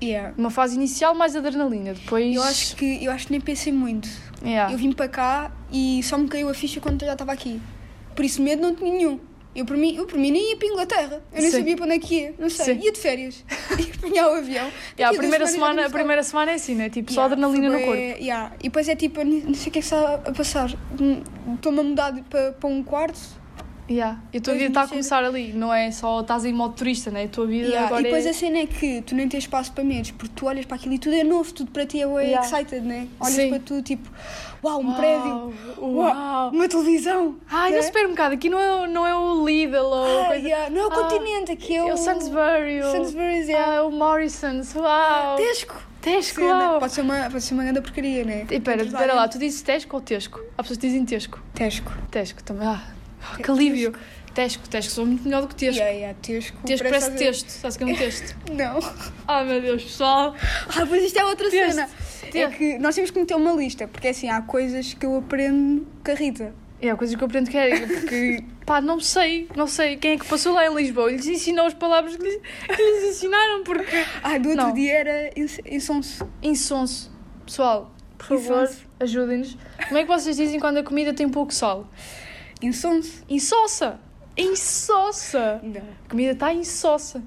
[0.03, 0.35] Yeah.
[0.37, 2.35] Uma fase inicial mais adrenalina, depois.
[2.35, 4.09] Eu acho que eu acho que nem pensei muito.
[4.43, 4.73] Yeah.
[4.73, 7.61] Eu vim para cá e só me caiu a ficha quando eu já estava aqui.
[8.15, 9.19] Por isso medo não tinha nenhum.
[9.55, 11.23] Eu por mim, eu por mim nem ia para a Inglaterra.
[11.33, 11.57] Eu nem Sim.
[11.59, 12.35] sabia para onde é que ia.
[12.39, 12.65] Não sei.
[12.67, 12.81] Sim.
[12.85, 13.45] Ia de férias.
[13.79, 14.71] ia apanhar o avião.
[14.99, 16.89] Yeah, a primeira semana, a primeira semana é assim, né?
[16.91, 18.23] Tipo, só Yeah, adrenalina foi no corpo.
[18.23, 18.53] yeah.
[18.61, 20.71] E depois é tipo, não sei o que é que está a passar.
[21.01, 21.23] Hum,
[21.55, 23.19] Estou-me a mudar para, para um quarto.
[23.91, 24.21] Yeah.
[24.33, 26.75] E a tua vida está a chega- começar ali, não é só estás em modo
[26.75, 27.25] turista, né?
[27.25, 28.31] A tua vida Yeah, agora E depois é.
[28.31, 30.95] a cena é que tu nem tens espaço para medos, porque tu olhas para aquilo
[30.95, 32.41] e tudo é novo, tudo para ti é Yeah.
[32.47, 33.09] excited, né?
[33.19, 33.49] Olhas Sim.
[33.49, 34.09] para tudo tipo,
[34.63, 36.51] uau, um Uau, prédio, Uau!
[36.51, 37.37] uma televisão.
[37.51, 40.47] Ai, não supermercado, aqui não é, não é o Lidl ou Ah, coisa.
[40.49, 41.89] yeah, Não é o Ah, continente, aqui é o.
[41.89, 43.79] É o Sainsbury, o, Sainsbury's, yeah.
[43.79, 45.37] ah, o Morrison's, uau!
[45.37, 45.83] Tesco.
[46.03, 46.79] Tesco, uau!
[46.79, 48.47] Pode ser uma, pode ser uma grande porcaria, né?
[48.51, 50.41] E pera, pera lá, tu dizes Tesco ou Tesco?
[50.57, 51.41] Há pessoas que dizem Tesco.
[51.55, 51.91] Tesco.
[52.11, 52.69] Tesco também.
[52.69, 52.83] Ah,
[53.37, 53.93] que alívio.
[54.35, 55.81] Tesco, Tesco, sou muito melhor do que Tesco.
[55.81, 56.59] Yeah, yeah, Tesco.
[56.65, 58.37] Tesco parece fazer- texto, sabes que é um texto?
[58.53, 58.79] Não.
[59.27, 60.35] Ai meu Deus, pessoal.
[60.69, 61.75] Ah, mas isto é outra Texto.
[61.75, 61.89] cena.
[62.35, 65.87] É que nós temos que meter uma lista, porque assim, há coisas que eu aprendo
[66.05, 66.55] com a Rita.
[66.81, 70.19] É, coisas que eu aprendo que é, porque, pá, não sei, não sei quem é
[70.19, 73.65] que passou lá em Lisboa e lhes ensinou as palavras que lhes, que lhes ensinaram,
[73.65, 74.05] porque...
[74.23, 74.73] Ah, do outro Não.
[74.75, 76.31] dia era ins- insonso.
[76.41, 77.11] Insonso.
[77.45, 79.57] Pessoal, por favor, ajudem-nos.
[79.89, 81.91] Como é que vocês dizem quando a comida tem pouco sal?
[82.63, 83.23] Insonso.
[83.29, 84.01] Insossa.
[84.37, 85.61] Insossa.
[85.63, 85.81] Não.
[86.07, 87.23] A comida está insossa.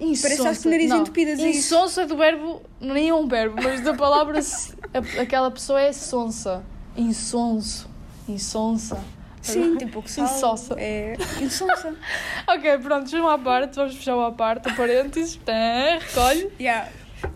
[0.00, 0.28] Insossa.
[0.36, 1.00] Parece aos nariz Não.
[1.00, 1.38] entupidas,
[2.02, 6.62] é do verbo, nem é um verbo, mas da palavra, a- aquela pessoa é sonsa.
[6.96, 7.88] Insonso.
[8.28, 9.02] Insonsa.
[9.42, 10.24] Sim, tem pouco sal.
[10.24, 10.74] Insossa.
[10.78, 11.96] É insonsa.
[12.48, 15.38] Ok, pronto, vamos à parte, vamos fechar à parte, parênteses,
[15.98, 16.50] recolhe.
[16.60, 16.88] yeah.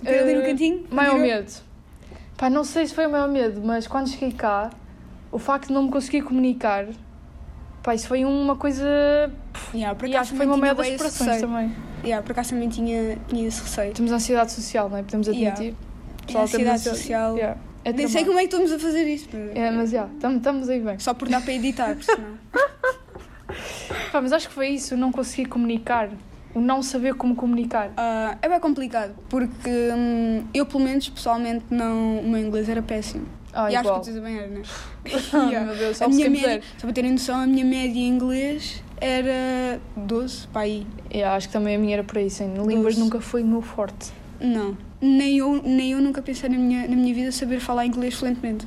[0.04, 0.86] Tem ali no Eh, cantinho.
[0.90, 1.26] Maior virou.
[1.26, 1.52] medo.
[2.36, 4.70] Pá, não sei se foi o maior medo, mas quando cheguei cá,
[5.30, 6.86] o facto de não me conseguir comunicar,
[7.82, 8.84] pá, isso foi uma coisa.
[9.74, 11.40] Yeah, por acaso foi uma maior das receio.
[11.40, 11.72] também.
[12.04, 13.92] Yeah, por acaso também tinha, tinha esse receio.
[13.94, 15.02] Temos ansiedade social, não é?
[15.02, 15.52] Podemos Yeah.
[15.52, 15.76] admitir.
[16.34, 17.36] É ansiedade social.
[17.36, 17.58] Yeah.
[17.84, 19.36] É Nem sei como é que estamos a fazer isto.
[19.36, 20.98] mas- É, mas já, estamos aí bem.
[21.00, 22.38] Só por dar para editar, senão.
[24.12, 26.08] Pá, mas acho que foi isso, não conseguir comunicar.
[26.54, 27.90] O não saber como comunicar.
[27.96, 32.82] Ah, é bem complicado, porque hum, eu, pelo menos, pessoalmente, não, o meu inglês era
[32.82, 33.26] péssimo.
[33.52, 34.00] Ah, e igual.
[34.00, 34.62] que tu também era, não é?
[35.34, 35.66] Ai, Yeah.
[35.66, 38.82] meu Deus, só a minha média, só para terem noção, a minha média em inglês
[39.00, 40.86] era 12, para aí.
[41.12, 42.54] Yeah, acho que também a minha era por aí, sim.
[42.66, 44.10] Línguas nunca foi o meu forte.
[44.40, 44.76] Não.
[45.00, 48.66] Nem eu, nem eu nunca pensei na minha, na minha vida saber falar inglês fluentemente.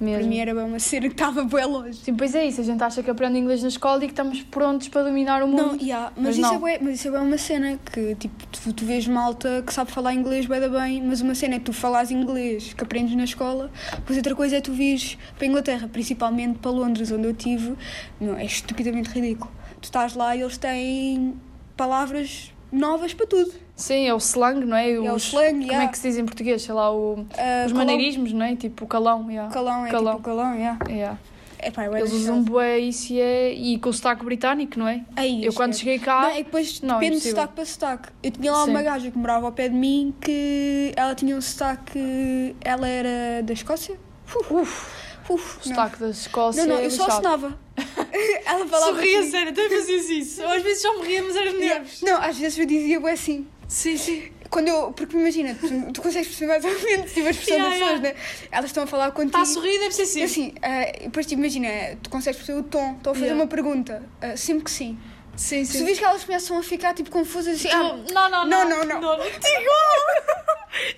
[0.00, 0.20] Mesmo.
[0.20, 1.98] Para mim era bem uma cena que estava bem longe.
[1.98, 4.42] Sim, pois é isso, a gente acha que aprende inglês na escola e que estamos
[4.42, 5.82] prontos para dominar o Não, mundo.
[5.82, 6.68] yeah, mas, Mas isso não.
[6.68, 9.90] É mas isso é bué uma cena que tipo, tu, tu vês malta que sabe
[9.90, 13.70] falar inglês bem bem, mas uma cena é tu falares inglês que aprendes na escola,
[13.94, 17.74] depois outra coisa é tu vires para a Inglaterra, principalmente para Londres, onde eu tive,
[18.20, 19.50] meu, é estupidamente ridículo.
[19.80, 21.34] Tu estás lá e eles têm
[21.76, 23.52] palavras novas para tudo.
[23.80, 24.92] Sim, é o slang, não é?
[24.92, 25.84] É o Os- slang, Como yeah.
[25.84, 26.62] é que se diz em português?
[26.62, 27.24] Sei lá, o...
[27.36, 28.54] Ah, os maneirismos, não é?
[28.54, 29.30] Tipo o calão.
[29.30, 29.52] Yeah.
[29.52, 30.12] Calão, é Calão.
[30.16, 30.78] tipo calão, yeah.
[30.88, 31.18] Yeah.
[31.62, 33.52] É pá, é bué Eles usam bué isso e, é...
[33.52, 35.04] e com o sotaque britânico, não é?
[35.14, 35.90] Aí, Eu quando esquece.
[35.90, 36.22] cheguei cá...
[36.22, 37.36] Não, é que depois Não, depende de impossível.
[37.36, 38.08] sotaque para sotaque.
[38.22, 38.84] Eu tinha lá uma Sim.
[38.84, 42.56] gaja que morava ao pé de mim que ela tinha um sotaque.
[42.62, 43.94] Ela era da Escócia?
[44.34, 44.86] Uf, Uf,
[45.28, 45.40] o não.
[45.76, 47.26] sotaque da Escócia Não, não, é eu só lixado.
[47.26, 47.58] assinava.
[48.46, 48.92] ela falava.
[48.94, 49.30] Sorria, assim.
[49.30, 50.42] sério, até fazias isso.
[50.44, 52.00] Às vezes só me ria, mas era nervos.
[52.02, 53.46] Não, às vezes eu dizia bué assim.
[53.70, 54.32] Sim, sim.
[54.50, 57.70] Quando eu, porque imagina, tu, tu consegues perceber mais ou menos tipo, a expressão Yeah,
[57.78, 58.02] pessoas, yeah.
[58.02, 58.14] né?
[58.50, 59.28] Elas estão a falar contigo.
[59.28, 60.54] Está a sorrir, deve ser E assim.
[60.60, 61.68] Ah, depois tipo, imagina,
[62.02, 63.40] tu consegues perceber o tom, estão a fazer Yeah.
[63.44, 64.98] uma pergunta, ah, sempre que sim.
[65.36, 67.68] Sim, Se tu vês que elas começam a ficar tipo confusas assim.
[67.70, 68.84] ah, Não, não, Não, não.
[68.84, 69.14] não, não.
[69.14, 70.34] igual!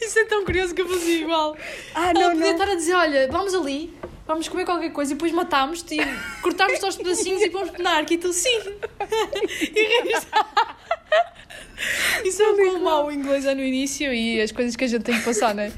[0.00, 1.54] Isso é tão curioso que eu fazia igual.
[1.94, 2.52] ah, Ela não, podia não.
[2.52, 3.94] estar a dizer: olha, vamos ali,
[4.26, 6.00] vamos comer qualquer coisa e depois matámos-te e
[6.42, 8.04] cortámos-te aos pedacinhos e vamos penar.
[8.10, 8.58] E tu, sim.
[9.60, 10.26] E rires.
[12.24, 14.86] Isso é o quão mau o inglês é no início e as coisas que a
[14.86, 15.72] gente tem que passar, não é?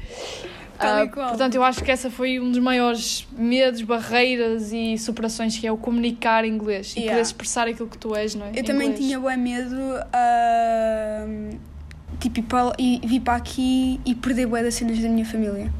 [0.75, 1.29] E qual.
[1.29, 5.71] portanto, eu acho que essa foi um dos maiores medos, barreiras e superações que é
[5.71, 7.13] o comunicar em inglês e Yeah.
[7.13, 8.49] poder expressar aquilo que tu és, não é?
[8.49, 9.05] Eu Em também inglês.
[9.05, 9.75] tinha bem medo.
[10.13, 11.25] ah,
[12.19, 12.41] tipo,
[12.77, 15.71] e vir para aqui e perder bué das cenas da minha família.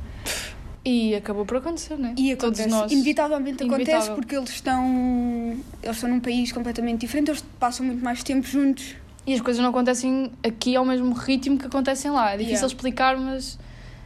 [0.88, 2.13] E acabou por acontecer, não é?
[2.15, 2.69] E Todos acontece.
[2.82, 2.91] nós.
[2.91, 4.15] Inevitavelmente acontece Inevitável.
[4.15, 5.58] porque eles estão.
[5.82, 8.95] Eles estão num país completamente diferente, eles passam muito mais tempo juntos.
[9.26, 12.30] E as coisas não acontecem aqui ao mesmo ritmo que acontecem lá.
[12.34, 12.67] É difícil Yeah.
[12.67, 13.58] explicar, mas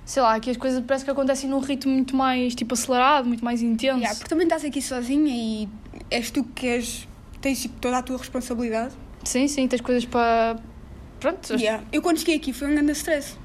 [0.05, 3.43] sei lá, aqui as coisas parece que acontecem num ritmo muito mais tipo acelerado, muito
[3.43, 3.97] mais intenso.
[3.99, 5.67] Yeah, porque também estás aqui sozinha e
[6.09, 7.05] és tu que és.
[7.41, 8.93] tens tipo, toda a tua responsabilidade.
[9.25, 10.57] Sim, sim, tens coisas para.
[11.19, 11.83] Pronto, Yeah.
[11.91, 13.35] Eu quando cheguei aqui foi um grande stress.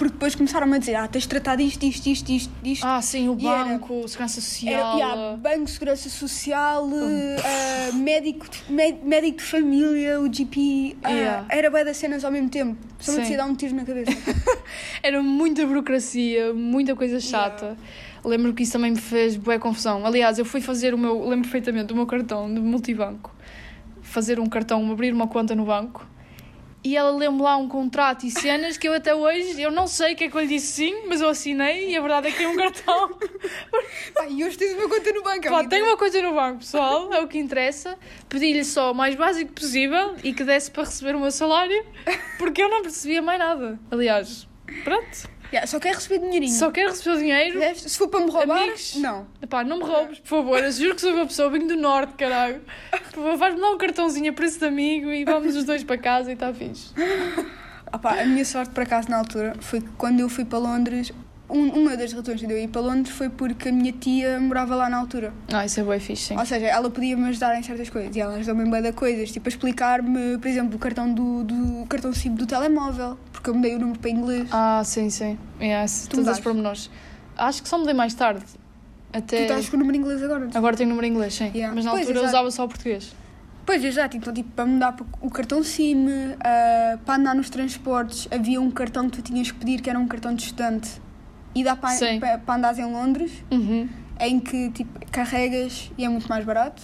[0.00, 2.86] Porque depois começaram a dizer, ah, tens de tratar disto, disto, disto, disto, disto.
[2.86, 4.96] Ah, sim, o E era- banco, segurança Era, social.
[4.96, 6.88] yeah, banco, segurança social,
[7.44, 8.46] ah, médico,
[9.04, 10.96] médico de família, o GP.
[11.02, 11.46] ah, Yeah.
[11.50, 12.78] Era bem das cenas ao mesmo tempo.
[12.98, 14.10] Só me dar um tiro na cabeça.
[15.02, 17.76] Era muita burocracia, muita coisa chata.
[18.24, 20.06] Lembro que isso também me fez boa confusão.
[20.06, 23.34] Aliás, eu fui fazer o meu, lembro perfeitamente, o meu cartão de multibanco.
[24.00, 26.06] Fazer um cartão, abrir uma conta no banco.
[26.82, 30.14] E ela leu-me lá um contrato e cenas que eu até hoje, eu não sei
[30.14, 32.32] o que é que eu lhe disse sim, mas eu assinei e a verdade é
[32.32, 33.18] que é um cartão.
[34.14, 35.42] Pá, e hoje tens uma conta no banco.
[35.42, 35.68] Pá, amiga.
[35.68, 37.98] tenho uma coisa no banco, pessoal, é o que interessa.
[38.30, 41.84] Pedi-lhe só o mais básico possível e que desse para receber o meu salário,
[42.38, 43.78] porque eu não percebia mais nada.
[43.90, 44.48] Aliás,
[44.82, 45.39] pronto.
[45.52, 46.52] Yeah, só quer receber dinheirinho.
[46.52, 47.60] Só quero receber o dinheiro.
[47.76, 48.94] Se for para me roubar, Amigos.
[48.96, 49.26] não.
[49.42, 50.62] Epá, não me roubes, por favor.
[50.62, 52.60] Eu juro que sou uma pessoa, venho do norte, caralho.
[52.90, 55.98] Por favor, faz-me dar um cartãozinho a preço de amigo e vamos os dois para
[55.98, 56.92] casa e está fixe.
[58.00, 61.12] Pá, a minha sorte, por acaso, na altura, foi que quando eu fui para Londres,
[61.50, 64.74] um, uma das razões de eu ir para Londres foi porque a minha tia morava
[64.74, 65.32] lá na altura.
[65.52, 66.38] Ah, isso é bem fixe, sim.
[66.38, 68.14] Ou seja, ela podia-me ajudar em certas coisas.
[68.14, 69.30] E ela ajudou-me em de coisas.
[69.30, 73.18] Tipo, a explicar-me, por exemplo, o cartão do, do cartão SIM do telemóvel.
[73.32, 74.48] Porque eu mudei o número para inglês.
[74.52, 75.38] Ah, sim, sim.
[75.60, 76.42] Yes, Tu os mudaste?
[76.42, 76.90] pormenores.
[77.36, 78.44] Acho que só mudei mais tarde.
[78.44, 79.42] Tu Até...
[79.42, 80.48] estás com o número inglês agora.
[80.54, 81.50] Agora tenho número inglês, sim.
[81.54, 81.74] Yeah.
[81.74, 83.14] Mas na Pois, altura eu usava só o português.
[83.66, 84.16] Pois, exato.
[84.16, 86.06] Então, tipo, para mudar o cartão SIM,
[86.40, 89.98] ah, para andar nos transportes, havia um cartão que tu tinhas que pedir, que era
[89.98, 91.00] um cartão de estudante.
[91.54, 93.88] E dá para, andares em Londres, Uhum.
[94.20, 96.82] em que, tipo, carregas e é muito mais barato.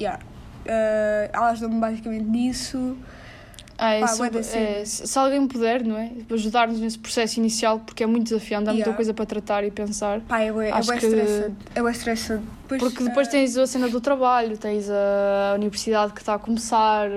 [0.00, 0.20] Yeah.
[0.68, 2.96] Ah, ela ajudou-me basicamente nisso.
[3.82, 6.10] Ah, Pá, isso, bué da é, se se alguém puder, não é?
[6.30, 8.94] Ajudar-nos nesse processo inicial, porque é muito desafiante, há muita Yeah.
[8.96, 10.20] coisa para tratar e pensar.
[10.20, 11.56] Pá, é bué, é Acho bué que- estressante.
[11.74, 12.44] É estressante.
[12.68, 16.38] Depois, Porque depois ah, tens a cena do trabalho, tens a universidade que está a
[16.38, 17.08] começar,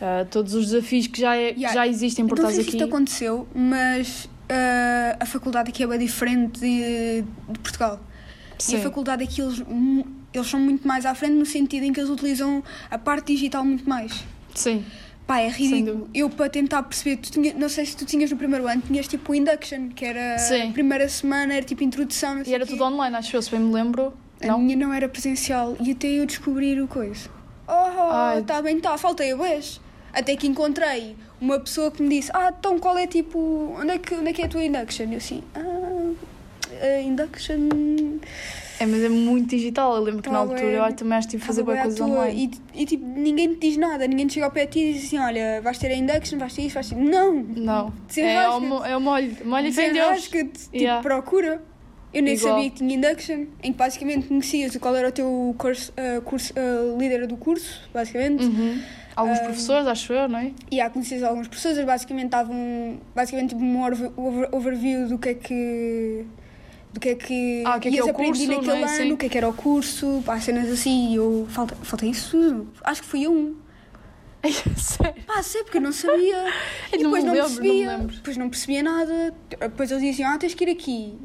[0.00, 1.72] ah, todos os desafios que já, é- Yeah.
[1.74, 2.76] já existem por não estás sei se aqui.
[2.78, 8.00] isto aconteceu, mas ah, a faculdade aqui é bem diferente de, de Portugal.
[8.58, 8.76] E Sim.
[8.76, 12.00] a faculdade aqui, eles, mu- eles são muito mais à frente no sentido em que
[12.00, 14.22] eles utilizam a parte digital muito mais.
[14.54, 14.84] Sim.
[15.26, 16.10] Pá, é ridículo.
[16.12, 19.06] Eu, para tentar perceber, tu tinha, não sei se tu tinhas no primeiro ano, tinhas
[19.06, 20.70] tipo o induction, que era Sim.
[20.70, 22.42] a primeira semana, era tipo introdução.
[22.44, 24.12] E era tudo online, acho eu, se bem me lembro.
[24.42, 24.58] A Não?
[24.58, 27.28] minha não era presencial e até eu descobrir o coisa.
[27.68, 27.72] Oh,
[28.10, 28.42] Ai.
[28.42, 29.80] tá bem, tá, faltei a vez.
[30.12, 33.74] Até que encontrei uma pessoa que me disse: Ah, então qual é tipo.
[33.78, 35.06] Onde é que, onde é, que é a tua induction?
[35.06, 36.12] E eu assim: Ah,
[36.82, 37.68] a induction.
[38.78, 39.94] É, mas é muito digital.
[39.96, 40.72] Eu lembro que na altura bem.
[40.74, 42.06] eu também acho que tive fazer coisas toa.
[42.06, 42.50] online.
[42.74, 44.92] E, e tipo, ninguém te diz nada, ninguém te chega ao pé de ti e
[44.94, 46.96] diz assim: Olha, vais ter a induction, vais ter isso, vais ter.
[46.96, 47.34] Não!
[47.34, 47.92] Não.
[48.16, 49.36] É ao, mo- é o molho.
[49.44, 50.06] Molho e fé em Deus.
[50.28, 51.02] Desenrasca-te, tipo, Yeah.
[51.02, 51.62] procura.
[52.12, 52.54] Eu nem Igual.
[52.56, 56.52] sabia que tinha induction, em que basicamente conhecias qual era o teu curso, ah, curso
[56.56, 58.44] ah, líder do curso, basicamente.
[58.44, 58.80] Uhum.
[59.20, 60.52] Alguns Ah, professores, acho eu, não é?
[60.70, 65.18] E há conhecias algumas pessoas, eles basicamente estavam basicamente tipo um over- over- overview do
[65.18, 66.24] que é que
[66.92, 68.82] do que é que Ah, que é que ias é curso, naquele é?
[68.84, 69.12] ano, Sim.
[69.12, 72.30] o que é que era o curso, pá, cenas assim, e eu falta, falta isso
[72.30, 72.72] tudo.
[72.82, 73.54] Acho que fui a um.
[74.76, 75.22] Sério.
[75.26, 76.36] Pá, sei porque eu não sabia.
[76.92, 77.98] Eu e depois não, lembro, não percebia.
[77.98, 79.34] depois não percebia nada.
[79.60, 81.18] Depois eles diziam, ah, tens que ir aqui.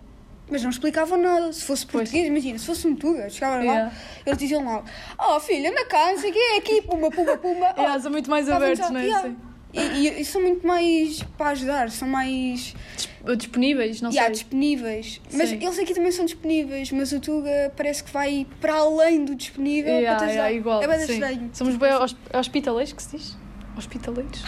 [0.50, 1.52] Mas não explicavam nada.
[1.52, 2.04] Se fosse Pois.
[2.10, 3.92] português, imagina, se fosse um tuga, chegava lá, Yeah.
[4.26, 4.84] eles diziam lá,
[5.20, 7.74] oh filha, anda cá, não sei o quê, é aqui, pumba, pumba, pumba.
[7.78, 9.06] Oh, Yeah, são muito mais Estavam abertos, não é?
[9.06, 9.32] yeah.
[9.74, 14.34] E, e- e são muito mais para ajudar, são mais Dis- Disponíveis, não yeah, sei.
[14.44, 15.20] disponíveis.
[15.34, 15.56] Mas Sim.
[15.62, 19.96] eles aqui também são disponíveis, mas o Tuga parece que vai para além do disponível
[19.96, 20.48] Yeah, para te ajudar.
[20.50, 20.82] yeah, igual.
[20.84, 21.50] é bem estranho.
[21.54, 23.38] Somos bem hosp- hospitaleiros, que se diz?
[23.78, 24.44] Hospitaleiros?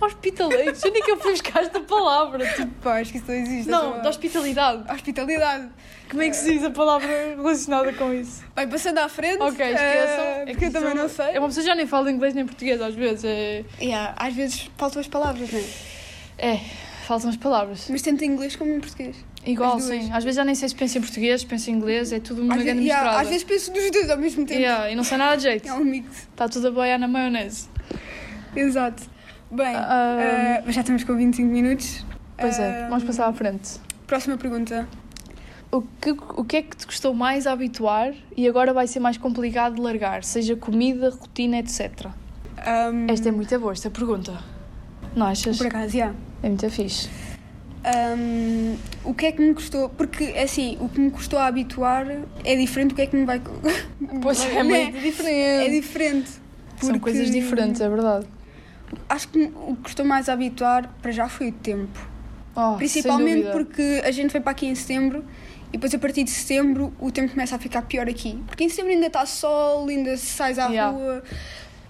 [0.00, 0.82] Hospitaleiros?
[0.84, 2.46] Onde é que eu fui buscar esta palavra?
[2.46, 3.70] Tipo, Pá, acho que isso não existe.
[3.70, 4.92] não, essa de hospitalidade.
[4.92, 5.68] Hospitalidade.
[6.10, 8.42] Como é que se diz a palavra relacionada com isso?
[8.54, 9.40] Bem, passando à frente.
[9.40, 10.24] Ok, eh, esqueçam.
[10.24, 11.26] É porque que eu também isto- não sei.
[11.34, 13.24] É uma pessoa que já nem fala inglês nem português às vezes.
[13.24, 16.52] É, Yeah, às vezes faltam as palavras, não é?
[16.54, 16.60] é
[17.06, 17.86] faltam as palavras.
[17.88, 19.16] Mas tanto em inglês como em português.
[19.46, 20.10] Igual, sim.
[20.12, 22.54] Às vezes já nem sei se penso em português, penso em inglês, é tudo uma
[22.54, 23.22] Às, grande yeah, misturada.
[23.22, 24.58] às vezes penso nos dois ao mesmo tempo.
[24.60, 25.68] Yeah, e não sei nada de jeito.
[25.68, 26.28] É um mix.
[26.32, 27.68] Está tudo a boiar na maionese.
[28.56, 29.02] Exato.
[29.50, 32.04] Bem, Ah, eh, já estamos com 25 minutos.
[32.36, 33.78] Pois é, Ah, vamos passar à frente.
[34.06, 34.88] Próxima pergunta.
[35.70, 39.00] O que, o que é que te custou mais a habituar e agora vai ser
[39.00, 40.22] mais complicado de largar?
[40.22, 42.06] Seja comida, rotina, etc.
[43.08, 44.38] Esta é muito boa, esta pergunta.
[45.16, 45.58] Não achas?
[45.58, 46.12] Por acaso, já.
[46.42, 47.08] É muito fixe.
[49.04, 49.88] O que é que me custou?
[49.90, 52.06] Porque, assim, o que me custou a habituar
[52.44, 53.40] é diferente do que é que me vai.
[54.22, 54.84] Pois é, Né?
[54.84, 55.66] muito diferente.
[55.66, 56.30] É diferente.
[56.80, 58.26] São porque coisas diferentes, é verdade.
[59.08, 61.98] Acho que o que custou mais a habituar para já foi o tempo.
[62.56, 65.24] Oh, Principalmente porque a gente foi para aqui em setembro
[65.68, 68.40] e depois a partir de setembro o tempo começa a ficar pior aqui.
[68.46, 70.96] Porque em setembro ainda está sol, ainda sais à Yeah.
[70.96, 71.22] rua.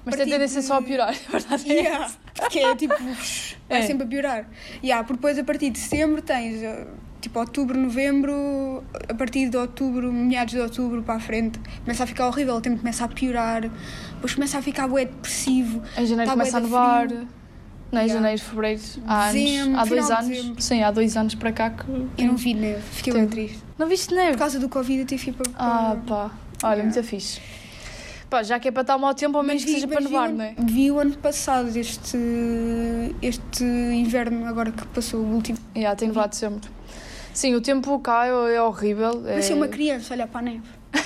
[0.06, 2.94] Mas tem tendência de- só a piorar, a verdade é Yeah, porque é tipo,
[3.68, 3.82] vai É.
[3.82, 4.46] sempre a piorar.
[4.82, 6.86] Yeah, porque depois a partir de setembro tens eh,
[7.24, 12.06] tipo outubro, novembro, a partir de outubro, meados de outubro para a frente, começa a
[12.06, 13.62] ficar horrível, o tempo começa a piorar,
[14.14, 15.82] depois começa a ficar bué depressivo.
[15.96, 17.08] Em janeiro Tá começa a nevar.
[17.08, 18.14] Não, em Yeah.
[18.14, 18.82] janeiro, fevereiro.
[19.06, 19.34] Há anos.
[19.42, 20.28] Dezembro, Há dois anos.
[20.28, 20.62] dezembro.
[20.62, 21.84] Sim, há dois anos para cá que.
[22.18, 23.58] Eu não vi neve, fiquei bem triste.
[23.78, 24.36] Não viste Por neve?
[24.36, 25.50] causa do Covid eu tive que ir para.
[25.56, 26.30] Ah, pá.
[26.62, 26.82] Olha, Yeah.
[26.84, 27.40] muito fixe.
[28.28, 30.04] Pá, já que é para estar mau tempo, ao menos que vi- seja para vi
[30.06, 30.54] nevar, não é?
[30.58, 32.16] Vi o ano passado, este,
[33.22, 35.58] este inverno agora que passou, o último.
[35.76, 36.68] Yeah, tem nevado sempre.
[37.34, 39.22] Sim, o tempo cá é, é horrível.
[39.26, 39.32] É...
[39.32, 40.62] Parecia uma criança olhar para a neve.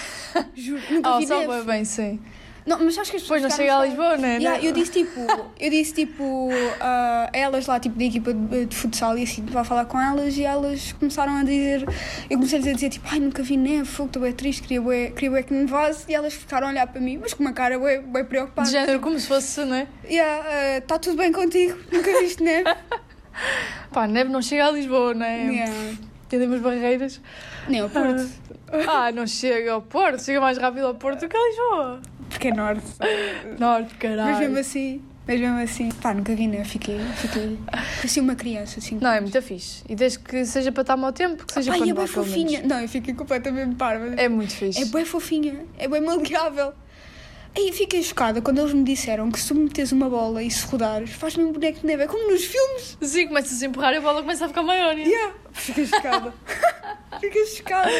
[0.54, 1.46] Juro, nunca Ah, vi neve.
[1.48, 2.20] bem, bem, sim.
[2.66, 4.36] Não, mas acho que as Depois não pessoas chega a Lisboa, não é?
[4.36, 5.20] Yeah, eu disse tipo,
[5.58, 9.62] eu disse tipo a elas lá, tipo da equipa de, de futsal e assim, estava
[9.62, 11.82] a falar com elas e elas começaram a dizer,
[12.28, 15.06] eu comecei a dizer tipo, ai nunca vi neve, fogo, estou bem triste, queria bué,
[15.12, 17.78] queria bué que nevasse e elas ficaram a olhar para mim, mas com uma cara
[17.78, 18.68] bué, bué preocupada.
[18.68, 19.86] De género, como se fosse, não é?
[20.76, 22.68] Está tudo bem contigo, nunca viste neve?
[23.92, 25.42] Pá, neve não chega a Lisboa, não é?
[25.46, 25.72] Yeah.
[26.28, 27.20] Temos barreiras.
[27.68, 28.28] Nem ao Porto,
[28.86, 32.00] Ah, não chega ao Porto, chega mais rápido ao Porto do que a Lisboa.
[32.28, 32.82] porque é norte.
[33.58, 34.58] Norte, Mas mesmo caralho.
[34.58, 37.58] assim, mas mesmo assim, pá, nunca vi neve, fiquei, fiquei,
[37.96, 38.98] parecia uma criança assim.
[39.00, 39.82] Não, é muito fixe.
[39.88, 42.62] E desde que seja para estar mau tempo, que seja Ai, para é bem fofinha.
[42.64, 44.06] Não, eu fiquei completamente parva.
[44.16, 44.82] É muito fixe.
[44.82, 46.72] É bem fofinha, é bem maleável.
[47.58, 50.64] Aí fiquei chocada quando eles me disseram que se tu metes uma bola e se
[50.64, 52.04] rodares, faz-me um boneco de neve.
[52.04, 52.96] É como nos filmes.
[53.02, 54.94] Sim, começas a empurrar e a bola começa a ficar maior.
[54.94, 55.02] né?
[55.02, 55.34] Yeah.
[55.50, 56.32] Fiquei chocada.
[57.20, 57.90] fiquei chocada.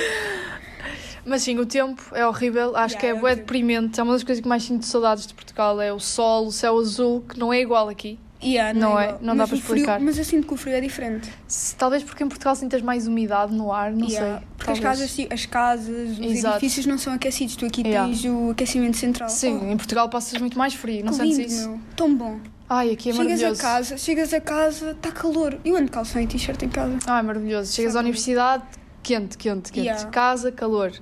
[1.27, 2.77] Mas sim, o tempo é horrível.
[2.77, 3.99] Acho Yeah, que é é bué deprimente.
[3.99, 5.81] É uma das coisas que mais sinto saudades de Portugal.
[5.81, 8.16] É o sol, o céu azul, que não é igual aqui.
[8.40, 9.18] Yeah, Não é, igual.
[9.20, 10.01] não dá Mas para o frio- explicar.
[10.01, 11.29] mas eu sinto que o frio é diferente.
[11.48, 14.38] Se- talvez porque em Portugal sintas mais umidade no ar, não Yeah.
[14.38, 14.48] sei.
[14.57, 16.57] Porque as casas, as casas, os Exato.
[16.57, 17.57] edifícios não são aquecidos.
[17.57, 18.07] Tu aqui Yeah.
[18.09, 19.29] tens o aquecimento central.
[19.29, 21.68] Sim, em Portugal passas muito mais frio, não oh, que sentes lindo, isso?
[21.68, 21.81] meu.
[21.96, 22.38] Tão bom.
[22.70, 23.61] Ai, aqui é chegas a maravilhoso.
[23.62, 25.59] casa, chegas a casa, está calor.
[25.64, 26.96] Eu ando calção e t-shirt em casa.
[27.07, 27.72] Ai, maravilhoso.
[27.72, 28.62] Chegas Só à universidade,
[29.03, 30.07] quente, quente, quente.
[30.09, 30.92] Casa, calor.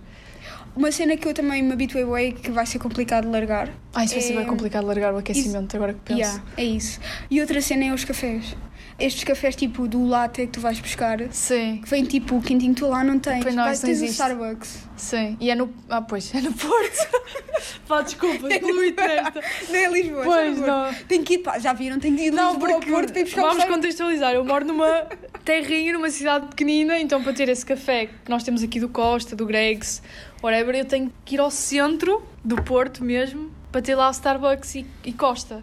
[0.77, 3.71] Uma cena que eu também me habituei bem que vai ser complicado largar.
[3.95, 6.21] Ai, isso vai ser É- bem complicado largar o aquecimento, agora que penso.
[6.21, 7.01] Yeah, é isso.
[7.31, 8.55] E outra cena é os cafés.
[8.99, 12.87] Estes cafés tipo do latte que tu vais buscar, Sim, que vem tipo quentinho, tu
[12.89, 13.43] lá não tens.
[13.43, 14.12] Pois não, isso tens o existe.
[14.23, 14.79] Starbucks.
[14.97, 15.37] sim.
[15.39, 15.71] E é no.
[15.89, 17.07] Ah, pois, é no Porto.
[17.87, 19.41] Pá, desculpa, incluí-te nesta.
[19.69, 20.95] Não é Lisboa, Pois só no não.
[21.09, 21.99] Tem que ir, pá, já viram?
[21.99, 24.35] Tem que ir Não, Lisboa porque Porto para ir buscar o vamos contextualizar.
[24.35, 25.07] Eu moro numa
[25.47, 29.35] terrinha, numa cidade pequenina, então para ter esse café que nós temos aqui do Costa,
[29.37, 30.03] do Greg's,
[30.43, 34.75] whatever, eu tenho que ir ao centro do Porto mesmo para ter lá o Starbucks
[34.75, 35.63] e, e Costa.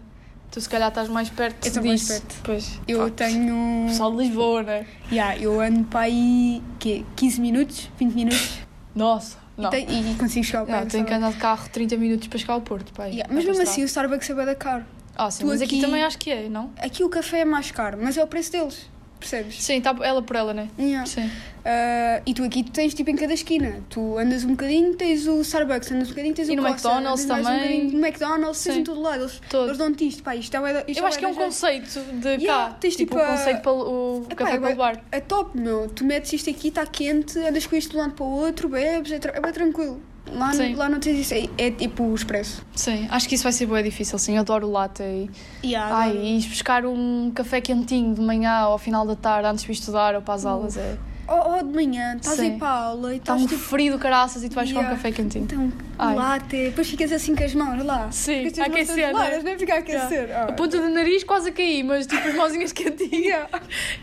[0.50, 2.12] Tu se calhar estás mais perto Eu estou mais disso.
[2.22, 2.36] perto.
[2.44, 2.80] Pois.
[2.88, 3.86] Eu tenho.
[3.88, 4.86] Pessoal de Lisboa, né?
[5.10, 7.04] Yeah, eu ando para aí quê?
[7.16, 8.58] 15 minutos, 20 minutos
[8.94, 9.68] Nossa, não.
[9.68, 12.28] e, tenho- e consigo chegar ao pé Não, tenho que andar de carro 30 minutos
[12.28, 12.92] para chegar ao Porto.
[12.92, 13.84] Pá, Yeah, Mas mesmo assim o.
[13.84, 14.84] Starbucks é bué da caro.
[15.16, 16.70] Ah, sim, tu mas aqui aqui- também acho que é, não?
[16.78, 18.88] Aqui o café é mais caro, mas é o preço deles,
[19.28, 19.62] percebes?
[19.62, 20.68] Sim, está ela por ela, né?
[20.78, 21.06] Yeah.
[21.06, 21.30] Sim.
[21.66, 23.80] Ah, e tu aqui tu tens tipo em cada esquina.
[23.88, 26.88] Tu andas um bocadinho, tens o Starbucks, andas um bocadinho, tens E o no Costa,
[26.88, 27.86] McDonald's também.
[27.88, 29.22] Um no McDonald's, tens em todo lado.
[29.22, 29.68] Eles, Todo.
[29.68, 32.28] eles dão-te isto, pá, isto é, isto Eu acho que é um da conceito de
[32.28, 32.76] Yeah, cá.
[32.78, 35.04] tens tipo, tipo a- conceito para o Epá, café é bué- levar.
[35.10, 35.88] É top, meu.
[35.88, 38.68] Tu metes isto aqui, está quente, andas com isto de um lado para o outro,
[38.68, 40.02] bebes, é, tra- é bem tranquilo.
[40.32, 40.74] Lá, Sim.
[40.74, 42.64] lá não tens isso, é, é tipo o expresso.
[42.74, 44.34] Sim, acho que isso vai ser bem difícil, sim.
[44.34, 45.02] Eu adoro o latte.
[45.02, 45.30] E...
[45.64, 46.24] Yeah, Ai, adoro.
[46.24, 50.14] e buscar um café quentinho de manhã ou ao final da tarde antes de estudar
[50.14, 50.96] ou para as aulas é,
[51.28, 52.54] ou, ou de manhã, estás a Sim.
[52.56, 53.60] ir para a aula e Está estás um tipo.
[53.68, 54.88] frio do caraças e tu vais Yeah.
[54.88, 55.44] com um café quentinho.
[55.44, 56.14] Então, Ai.
[56.16, 58.10] latte, depois ficas assim com as mãos lá.
[58.10, 59.40] Sim, a mãos aquecer, né?
[59.44, 60.30] nem fica a aquecer.
[60.34, 60.52] A Ah.
[60.52, 63.12] ponta do nariz quase a cair, mas tipo as mãozinhas quentinhas.
[63.12, 63.48] Yeah.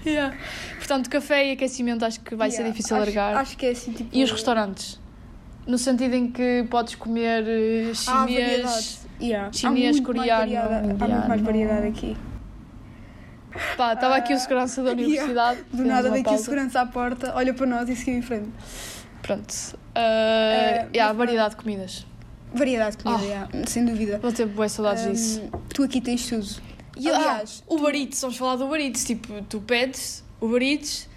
[0.05, 0.38] Yeah.
[0.77, 2.71] Portanto, café e aquecimento acho que vai ser Yeah.
[2.71, 3.36] difícil acho, largar.
[3.41, 4.10] Acho que é assim, tipo.
[4.15, 5.01] E os restaurantes?
[5.67, 9.08] No sentido em que podes comer eh, chinês.
[9.21, 9.50] Yeah.
[9.50, 12.17] Há chinês, coreano, variedade- Há muito mais variedade aqui.
[13.78, 15.04] Pá, estava aqui o segurança da Yeah.
[15.08, 15.60] universidade.
[15.63, 18.50] Do fizemos nada daqui o segurança à porta, olha para nós e seguiu em frente.
[19.21, 19.52] Pronto.
[19.52, 22.08] Uh, Eh, yeah, variedade de comidas.
[22.54, 23.26] Variedade de comida, Oh.
[23.26, 24.17] yeah, sem dúvida.
[24.19, 25.41] Vou ter boas saudades Ahm, disso.
[25.74, 26.47] Tu aqui tens tudo.
[26.97, 29.04] E, aliás, ah, Uber Eats, vamos falar do Eats.
[29.06, 31.08] Tipo, tu pedes Uber Eats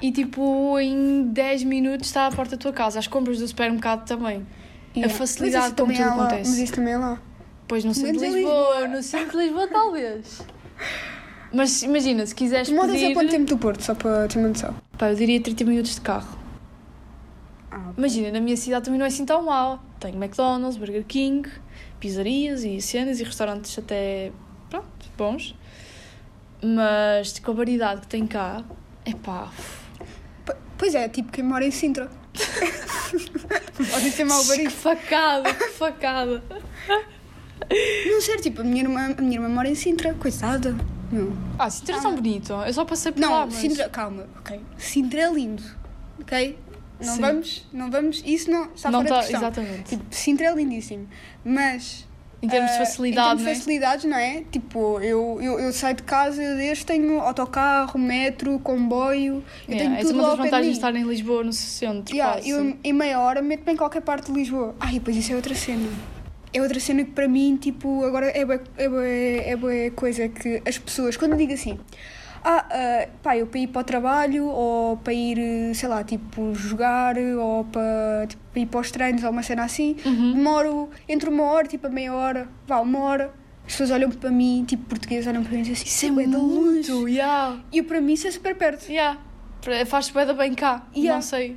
[0.00, 2.98] e tipo em 10 minutos está à porta da tua casa.
[2.98, 4.46] As compras do supermercado também.
[4.96, 5.14] Yeah.
[5.14, 6.50] facilidade Mas isso como também tudo lá, acontece.
[6.50, 7.22] Mas isso também é lá.
[7.68, 8.88] Pois no centro de Lisboa, Lisboa.
[8.88, 10.42] no centro de Lisboa talvez.
[11.52, 13.10] Mas imagina, se quiseres moras pedir...
[13.10, 14.74] a quanto tempo do Porto, só para ter uma noção?
[14.96, 16.38] Pá, eu diria 30 minutos de carro.
[17.70, 19.80] Ah, Imagina, na minha cidade também não é assim tão mal.
[19.98, 21.48] Tenho McDonald's, Burger King,
[21.98, 24.32] pizzarias e cenas e restaurantes até,
[24.68, 24.86] pronto,
[25.16, 25.56] bons.
[26.62, 28.62] Mas com a variedade que tem cá,
[29.04, 29.50] é pá.
[30.80, 32.08] Pois é, tipo quem mora em Sintra.
[33.90, 34.70] Pode ser mau Que barulho.
[34.70, 36.42] facada, que facada.
[38.06, 40.74] Não sei, tipo, a minha irmã, a minha irmã mora em Sintra, coitada.
[41.12, 42.52] Não, Ah, Sintra é tão bonito.
[42.52, 43.54] Eu só passei por lá, não mas...
[43.56, 44.58] Sintra, calma, ok.
[44.78, 45.62] Sintra é lindo,
[46.20, 46.58] ok?
[46.98, 47.20] Não Sim.
[47.20, 49.40] vamos, não vamos, isso não está não fora tá, de questão.
[49.48, 49.82] exatamente.
[49.90, 51.08] Tipo, Sintra é lindíssimo,
[51.44, 52.06] mas
[52.42, 54.42] Em termos de Ah, facilidade, Em termos de facilidades, não é?
[54.50, 59.92] Tipo, eu, eu, eu saio de casa desde tenho autocarro, metro, comboio, eu Yeah, tenho
[59.92, 62.14] essa é tudo uma das vantagens de estar em Lisboa, no centro.
[62.14, 64.74] Yeah, eu em meia hora meto-me em qualquer parte de Lisboa.
[64.80, 65.86] Ai, depois isso é outra cena.
[66.52, 70.28] É outra cena que para mim, tipo, agora é bué, é bué, é bué coisa
[70.28, 71.78] que as pessoas, quando eu digo assim,
[72.44, 76.54] ah, ah, pá, eu para ir para o trabalho, ou para ir, sei lá, tipo,
[76.54, 80.32] jogar, ou para, tipo, para ir para os treinos, ou uma cena assim, Uhum.
[80.34, 83.32] demoro entre uma hora, tipo, a meia hora, vá, uma hora.
[83.66, 86.26] As pessoas olham para mim, tipo, português, olham para mim e dizem assim, Isso é
[86.26, 86.90] longe.
[86.90, 87.58] muito, yeah.
[87.72, 88.90] E para mim isso é super perto.
[88.90, 89.18] Yeah.
[89.64, 90.84] Bem da bem cá.
[90.96, 91.14] Yeah.
[91.14, 91.56] Não sei.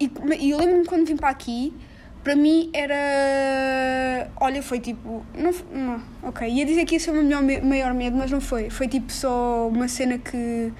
[0.00, 1.72] E, e eu lembro-me quando vim para aqui,
[2.22, 4.28] para mim era.
[4.40, 5.24] Olha, foi tipo.
[5.36, 6.48] Não, não, ok.
[6.48, 8.70] Ia dizer que ia ser o meu melhor me- maior medo, mas não foi.
[8.70, 10.72] Foi tipo só uma cena que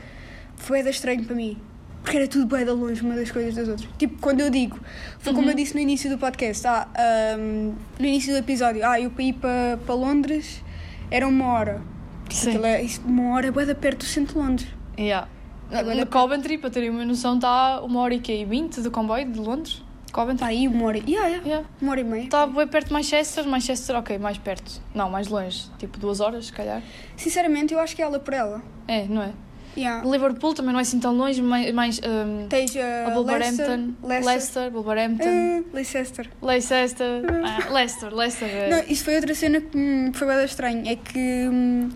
[0.56, 1.56] foi da estranho para mim.
[2.02, 3.88] Porque era tudo bem da longe uma das coisas das outras.
[3.96, 4.76] Tipo, quando eu digo,
[5.20, 5.52] foi como Uhum.
[5.52, 9.22] eu disse no início do podcast, ah, ahm, no início do episódio, ah, eu para
[9.22, 10.64] ir para, para Londres
[11.12, 11.80] era uma hora.
[12.28, 12.48] Tipo, Sim.
[12.50, 14.68] aquilo é- isso- uma hora é da perto do centro de Londres.
[14.98, 15.28] Yeah.
[15.70, 18.44] Agora- no Coventry, para terem uma noção, está uma hora e quê?
[18.48, 19.80] 20 do comboio de Londres?
[20.12, 20.34] Coventry?
[20.34, 20.98] Está aí uma hora.
[20.98, 21.68] Yeah, yeah, Yeah.
[21.80, 22.24] uma hora e meia.
[22.24, 23.46] Está bem perto de Manchester.
[23.46, 24.80] Manchester, ok, mais perto.
[24.94, 25.64] Não, mais longe.
[25.78, 26.82] Tipo duas horas, se calhar.
[27.16, 28.62] Sinceramente, eu acho que é ela por ela.
[28.86, 29.32] É, não é?
[29.76, 30.06] Yeah.
[30.06, 31.72] Liverpool também não é assim tão longe, mais.
[31.72, 36.30] mais um, Tens a uh, Wolverhampton, Leicester, Leicester, Wolverhampton, uh, Leicester.
[36.42, 38.48] Leicester, ah, Leicester, Leicester.
[38.50, 40.86] é- Não, isso foi outra cena que hum, foi bem estranho.
[40.86, 41.88] É que hum,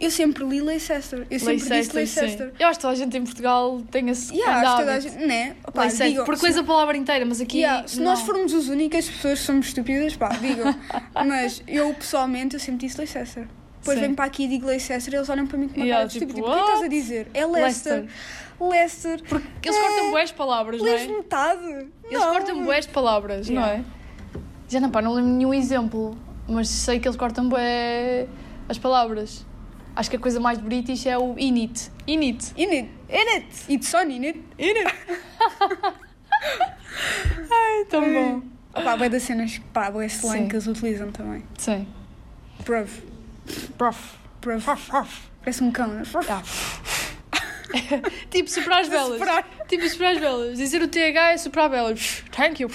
[0.00, 1.26] eu sempre li Leicester.
[1.30, 2.28] Eu sempre disse Leicester, Leicester.
[2.48, 2.52] sim.
[2.58, 5.00] Eu acho que toda a gente em Portugal tem esse Yeah, acho que toda a
[5.00, 5.56] gente, né?
[5.66, 7.58] Opa, Leicester, digam, porque lês a palavra inteira, mas aqui.
[7.58, 8.06] yeah, se não.
[8.06, 10.74] nós formos as únicas pessoas que somos estúpidas, pá, digam.
[11.26, 13.46] Mas eu pessoalmente eu sempre disse Leicester.
[13.80, 14.04] Depois Sim.
[14.04, 16.20] venho para aqui e digo Leicester e eles olham para mim com uma Yeah, cara
[16.20, 16.34] tipo.
[16.34, 17.30] Tipo, o que é que estás a dizer?
[17.34, 18.06] É Leicester.
[18.60, 19.22] Leicester.
[19.28, 21.06] Porque eles cortam boas palavras, não Lês é?
[21.08, 21.88] metade.
[22.10, 23.78] Eles cortam boas palavras, não Yeah.
[23.80, 23.84] é?
[24.68, 28.26] Já não, pá, não lembro nenhum exemplo, mas sei que eles cortam bué
[28.68, 29.44] as palavras.
[29.94, 31.90] Acho que a coisa mais british é o in it.
[32.06, 32.52] In it.
[32.56, 32.90] In it.
[33.08, 33.46] In it.
[33.68, 34.40] It's on in it.
[34.58, 34.94] In it.
[37.50, 38.42] Ai, tão bom.
[38.72, 41.42] Pá, bué das cenas, pá, bué slang que eles utilizam também.
[41.58, 41.86] Sim.
[42.64, 43.02] Bruv.
[43.76, 44.16] Prof.
[44.40, 44.64] Bruv.
[45.42, 46.02] Parece um cão, né?
[46.26, 46.42] Tá.
[48.30, 49.12] tipo, superar as velas.
[49.14, 49.44] Superar.
[49.68, 50.58] Tipo, superar as velas.
[50.58, 52.22] Dizer o TH é superar velas.
[52.30, 52.70] Thank you.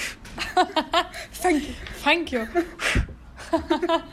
[1.42, 1.76] Thank you.
[2.04, 2.48] Thank you.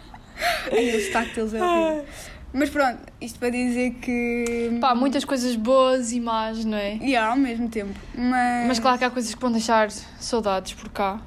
[0.73, 2.07] Ai, o sotaque deles é horrível.
[2.53, 4.77] Mas pronto, isto para dizer que...
[4.81, 6.95] Pá, muitas coisas boas e más, não é?
[7.03, 7.99] Yeah, ao mesmo tempo.
[8.15, 8.67] Mas...
[8.69, 11.21] Mas claro que há coisas que vão deixar saudades por cá.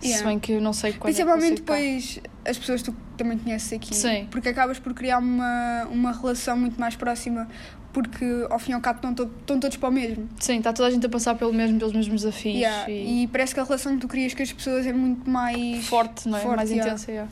[0.00, 0.28] Se Yeah.
[0.28, 2.96] bem que eu não sei quando Principalmente é vou sair depois as pessoas que tu
[3.16, 3.94] também conheces aqui.
[3.94, 4.28] Sim.
[4.30, 7.48] Porque acabas por criar uma, uma relação muito mais próxima.
[7.92, 10.24] Porque ao fim e ao cabo estão, to- estão todos para o mesmo.
[10.28, 10.34] cá.
[10.40, 12.54] Sim, está toda a gente a passar pelo mesmo, pelos mesmos desafios.
[12.56, 15.28] Yeah, E, E parece que a relação que tu crias com as pessoas é muito
[15.28, 15.84] mais...
[15.88, 16.42] forte, não é?
[16.42, 16.86] forte, Mais yeah.
[16.92, 17.30] intensa, yeah.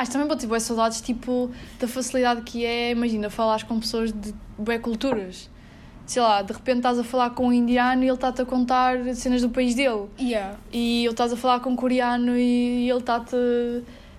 [0.00, 4.12] Isto também vou ter boas saudades, tipo, da facilidade que é, imagina, falares com pessoas
[4.12, 5.50] de boas culturas.
[6.06, 8.96] Sei lá, de repente estás a falar com um indiano e ele está-te a contar
[9.14, 10.06] cenas do país dele.
[10.18, 10.56] Yeah.
[10.72, 13.36] E ele estás a falar com um coreano e ele está-te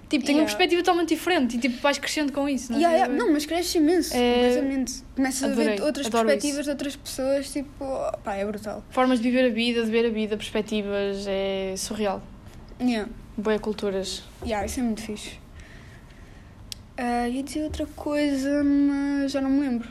[0.09, 0.45] Tipo, tem uma Yeah.
[0.57, 2.81] perspectiva totalmente diferente e tipo, vais crescendo com isso, não é?
[2.81, 3.13] Yeah, yeah.
[3.25, 5.03] Não, mas cresces imenso, É- completamente.
[5.15, 7.85] Começas a Adorei, ver outras adoro perspectivas de outras pessoas, tipo,
[8.23, 8.83] pá, é brutal.
[8.89, 12.23] Formas de viver a vida, de ver a vida, perspectivas, é surreal.
[12.81, 13.07] Yeah.
[13.37, 14.23] Boas culturas.
[14.43, 15.33] Yeah, isso é muito fixe.
[17.01, 19.87] Ah, ia dizer outra coisa, mas já não me lembro.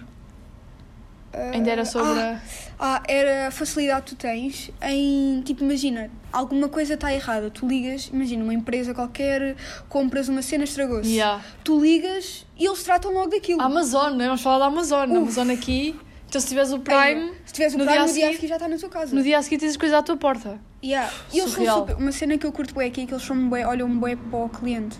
[1.32, 2.40] Ah, Ainda era sobre Ah,
[2.78, 2.96] a...
[2.96, 5.40] ah, era a facilidade que tu tens em.
[5.42, 7.50] Tipo, imagina, alguma coisa está errada.
[7.50, 9.56] Tu ligas, imagina, uma empresa qualquer,
[9.88, 11.08] compras uma cena, estragou-se.
[11.10, 11.42] Yeah.
[11.64, 13.60] Tu ligas e eles tratam logo daquilo.
[13.60, 14.26] A Amazon, né?
[14.26, 15.10] vamos falar da Amazon.
[15.10, 15.16] Uf.
[15.16, 15.94] Amazon aqui,
[16.28, 18.54] então se tiveres o Prime, Se tiveres o Prime, dia no dia a seguir- já
[18.56, 19.14] está na tua casa.
[19.14, 20.58] no dia a seguir tens as coisas à tua porta.
[20.84, 21.10] Yeah.
[21.32, 21.78] E eles são Surreal.
[21.80, 21.96] super.
[21.96, 24.38] Uma cena que eu curto bem aqui é que eles são bué, olham bué para
[24.38, 24.98] o cliente.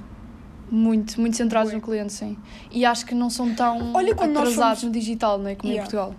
[0.71, 1.77] Muito, muito centrados Bué.
[1.81, 2.37] no cliente, sim.
[2.71, 5.55] E acho que não são tão Olha, atrasados fomos- no digital, né?
[5.55, 5.81] como Yeah.
[5.89, 6.15] em Portugal.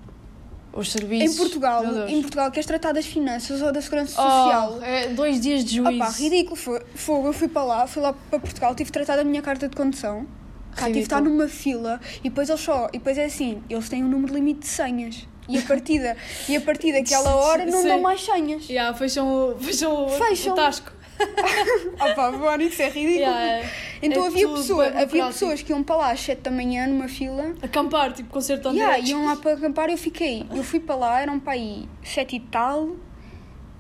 [0.71, 1.33] Os serviços.
[1.33, 4.77] Em Portugal, em Portugal, queres tratar das finanças ou da segurança social?
[4.79, 5.95] Oh, é dois dias de juízo.
[6.03, 6.55] Opa, ridículo.
[6.55, 9.41] Foi, foi, eu fui para lá, fui lá para Portugal, tive de tratar da minha
[9.41, 10.27] carta de condução.
[10.75, 12.87] Cá tive de estar numa fila e depois eles só.
[12.93, 15.27] E depois é assim, eles têm um número limite de senhas.
[15.47, 16.15] E a partir, da,
[16.47, 17.87] e a partir daquela hora não Sim.
[17.87, 18.69] dão mais senhas.
[18.69, 20.53] Yeah, fecham, o- fecham, Fecham.
[20.53, 20.91] o tasco.
[21.99, 23.15] Opa, mano, isso é ridículo.
[23.19, 23.69] Yeah, é-
[24.01, 27.07] então é havia, pessoa, havia pessoas que iam para lá às 7 da manhã numa
[27.07, 27.53] fila.
[27.61, 30.45] Acampar, tipo, concertando Yeah, iam lá para acampar eu fiquei.
[30.55, 32.95] Eu fui para lá, eram para aí 7 e tal.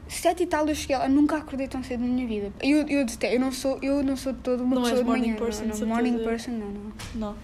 [0.07, 2.51] 7 e tal eu cheguei lá, nunca acordei tão cedo na minha vida.
[2.61, 5.27] Eu, eu, eu, não, sou, eu não sou de todo uma Não pessoa de morning
[5.27, 5.35] manhã.
[5.37, 6.93] person, não, não, morning person, não, não.
[7.15, 7.35] Não.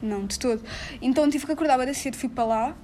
[0.00, 0.62] Não, de todo.
[1.00, 2.76] Então tive que acordar bem cedo, fui para lá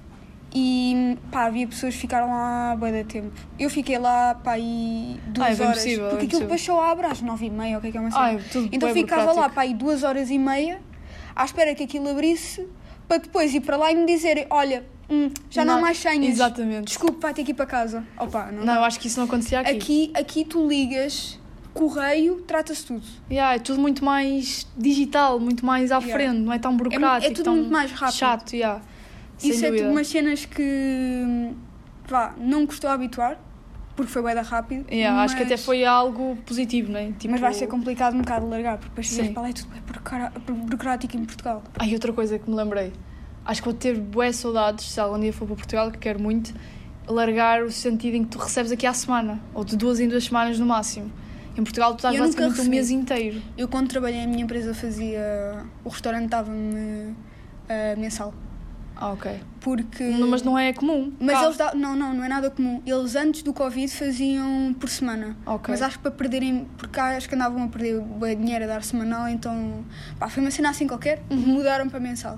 [0.53, 3.31] e pá, havia pessoas que ficaram lá bem da tempo.
[3.59, 5.77] Eu fiquei lá pá aí duas Ah, é bem horas.
[5.77, 7.97] possível, é porque aquilo depois só abre às nove e meia, o que é que
[7.97, 8.23] é uma cena.
[8.23, 8.39] Ai,
[8.71, 10.81] então ficava lá pá aí duas horas e meia
[11.35, 12.67] à espera que aquilo abrisse
[13.07, 16.33] para depois ir para lá e me dizerem, olha, hum, já não, há mais senhas.
[16.33, 16.85] Exatamente.
[16.87, 18.03] Desculpe, vai ter que ir para casa.
[18.19, 19.71] Opa, não, Não, eu acho que isso não acontecia aqui.
[19.71, 21.39] Aqui, aqui tu ligas,
[21.73, 23.01] correio, trata-se tudo.
[23.31, 26.13] Yeah, é tudo muito mais digital, muito mais à Yeah.
[26.13, 27.31] frente, não é tão É, burocrático.
[27.31, 28.15] é tudo tão muito mais rápido.
[28.17, 28.81] Chato, yeah.
[29.39, 29.83] Sem Isso é dúvida.
[29.85, 31.53] tipo umas cenas que
[32.07, 33.39] vá, não custou a habituar,
[33.95, 34.85] porque foi bem rápido.
[34.91, 37.11] Yeah, Acho que mas- até foi algo positivo, não é?
[37.13, 37.31] Tipo...
[37.31, 40.55] Mas vai ser complicado um bocado largar, porque depois chegas para lá é tudo bem
[40.55, 41.63] burocrático em Portugal.
[41.79, 42.91] Ai, outra coisa que me lembrei.
[43.45, 46.53] Acho que vou ter boas saudades, se algum dia for para Portugal, que quero muito,
[47.07, 50.25] largar o sentido em que tu recebes aqui à semana, ou de duas em duas
[50.25, 51.11] semanas no máximo.
[51.57, 53.41] Em Portugal tu estás Eu basicamente um mês inteiro.
[53.57, 55.65] Eu, quando trabalhei, a minha empresa fazia.
[55.83, 57.15] O restaurante dava-me
[57.67, 58.33] ah, mensal.
[59.01, 59.39] Ah, ok.
[59.61, 60.03] Porque.
[60.03, 61.13] Mas não é comum.
[61.19, 61.45] Mas Cá.
[61.45, 61.73] eles da...
[61.73, 62.81] Não, não, não é nada comum.
[62.85, 65.37] Eles antes do Covid faziam por semana.
[65.45, 65.71] Ok.
[65.71, 66.67] Mas acho que para perderem.
[66.77, 69.85] Porque acho que andavam a perder bué dinheiro a dar semanal, então.
[70.19, 72.37] Pá, foi uma cena assim qualquer, mudaram para mensal.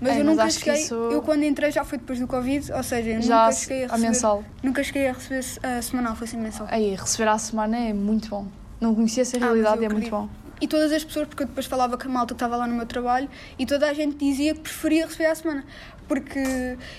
[0.00, 0.16] Mas Uhum.
[0.16, 0.82] É, eu nunca acho que cheguei.
[0.82, 3.82] isso- Eu quando entrei já foi depois do Covid, ou seja, eu Já nunca cheguei
[3.82, 4.08] a a receber.
[4.08, 4.44] mensal.
[4.62, 6.66] Nunca cheguei a receber a semanal, foi sempre mensal.
[6.70, 8.46] Aí, receber à semana é muito bom.
[8.80, 10.10] Não conhecia essa Ah, realidade e é muito acredito.
[10.10, 10.28] bom.
[10.62, 12.74] E todas as pessoas, porque eu depois falava com a malta que estava lá no
[12.74, 15.64] meu trabalho e toda a gente dizia que preferia receber à semana.
[16.08, 16.38] Porque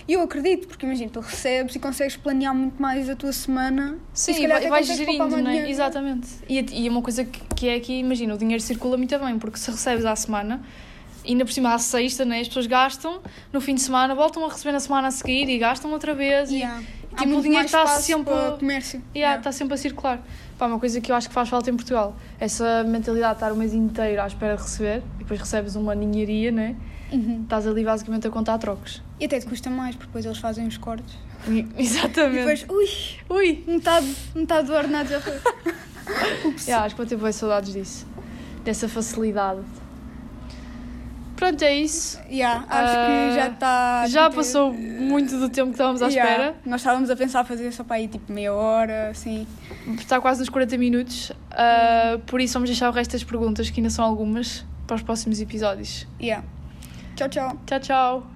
[0.08, 3.98] e eu acredito, porque imagina, tu recebes e consegues planear muito mais a tua semana.
[4.14, 5.70] e se Sim, calhar vai, vais gerindo, mais não é?
[5.70, 6.28] Exatamente.
[6.50, 9.58] E, e uma coisa que, que é aqui, imagina, o dinheiro circula muito bem, porque
[9.58, 10.62] se recebes à semana,
[11.26, 13.22] ainda por cima à sexta, né, as pessoas gastam,
[13.54, 16.52] no fim de semana, voltam a receber na semana a seguir e gastam outra vez.
[16.52, 16.82] e- Yeah.
[17.12, 18.34] E, tipo, o dinheiro está sempre.
[18.60, 18.98] comércio.
[19.16, 19.38] Yeah, Yeah.
[19.38, 20.20] Está sempre a circular.
[20.64, 22.16] Pá, uma coisa que eu acho que faz falta em Portugal.
[22.40, 25.94] Essa mentalidade de estar o mês inteiro à espera de receber e depois recebes uma
[25.94, 26.78] ninharia, né?
[27.12, 27.42] Uhum.
[27.44, 29.04] Estás ali basicamente a contar trocos.
[29.20, 31.14] E até te custa mais, porque depois eles fazem os cortes.
[31.50, 32.38] E- E Exatamente.
[32.38, 33.64] depois, ui, Ui!
[33.68, 35.34] metade, metade do ordenado já foi.
[36.66, 38.08] Yeah, acho que vou ter boas saudades disso.
[38.64, 39.60] Dessa facilidade.
[41.44, 42.18] Pronto, é isso.
[42.32, 44.08] Yeah, acho Ah, que já está.
[44.08, 46.56] Já passou muito do tempo que estávamos à espera.
[46.66, 49.46] Nós estávamos a pensar fazer só para aí tipo meia hora, assim.
[50.00, 51.34] Está quase nos 40 minutos.
[51.52, 55.02] Ah, por isso vamos deixar o resto das perguntas, que ainda são algumas, para os
[55.02, 56.08] próximos episódios.
[56.22, 56.46] Yeah.
[57.18, 57.58] Tchau, tchau.
[57.66, 58.28] Tchau, tchau!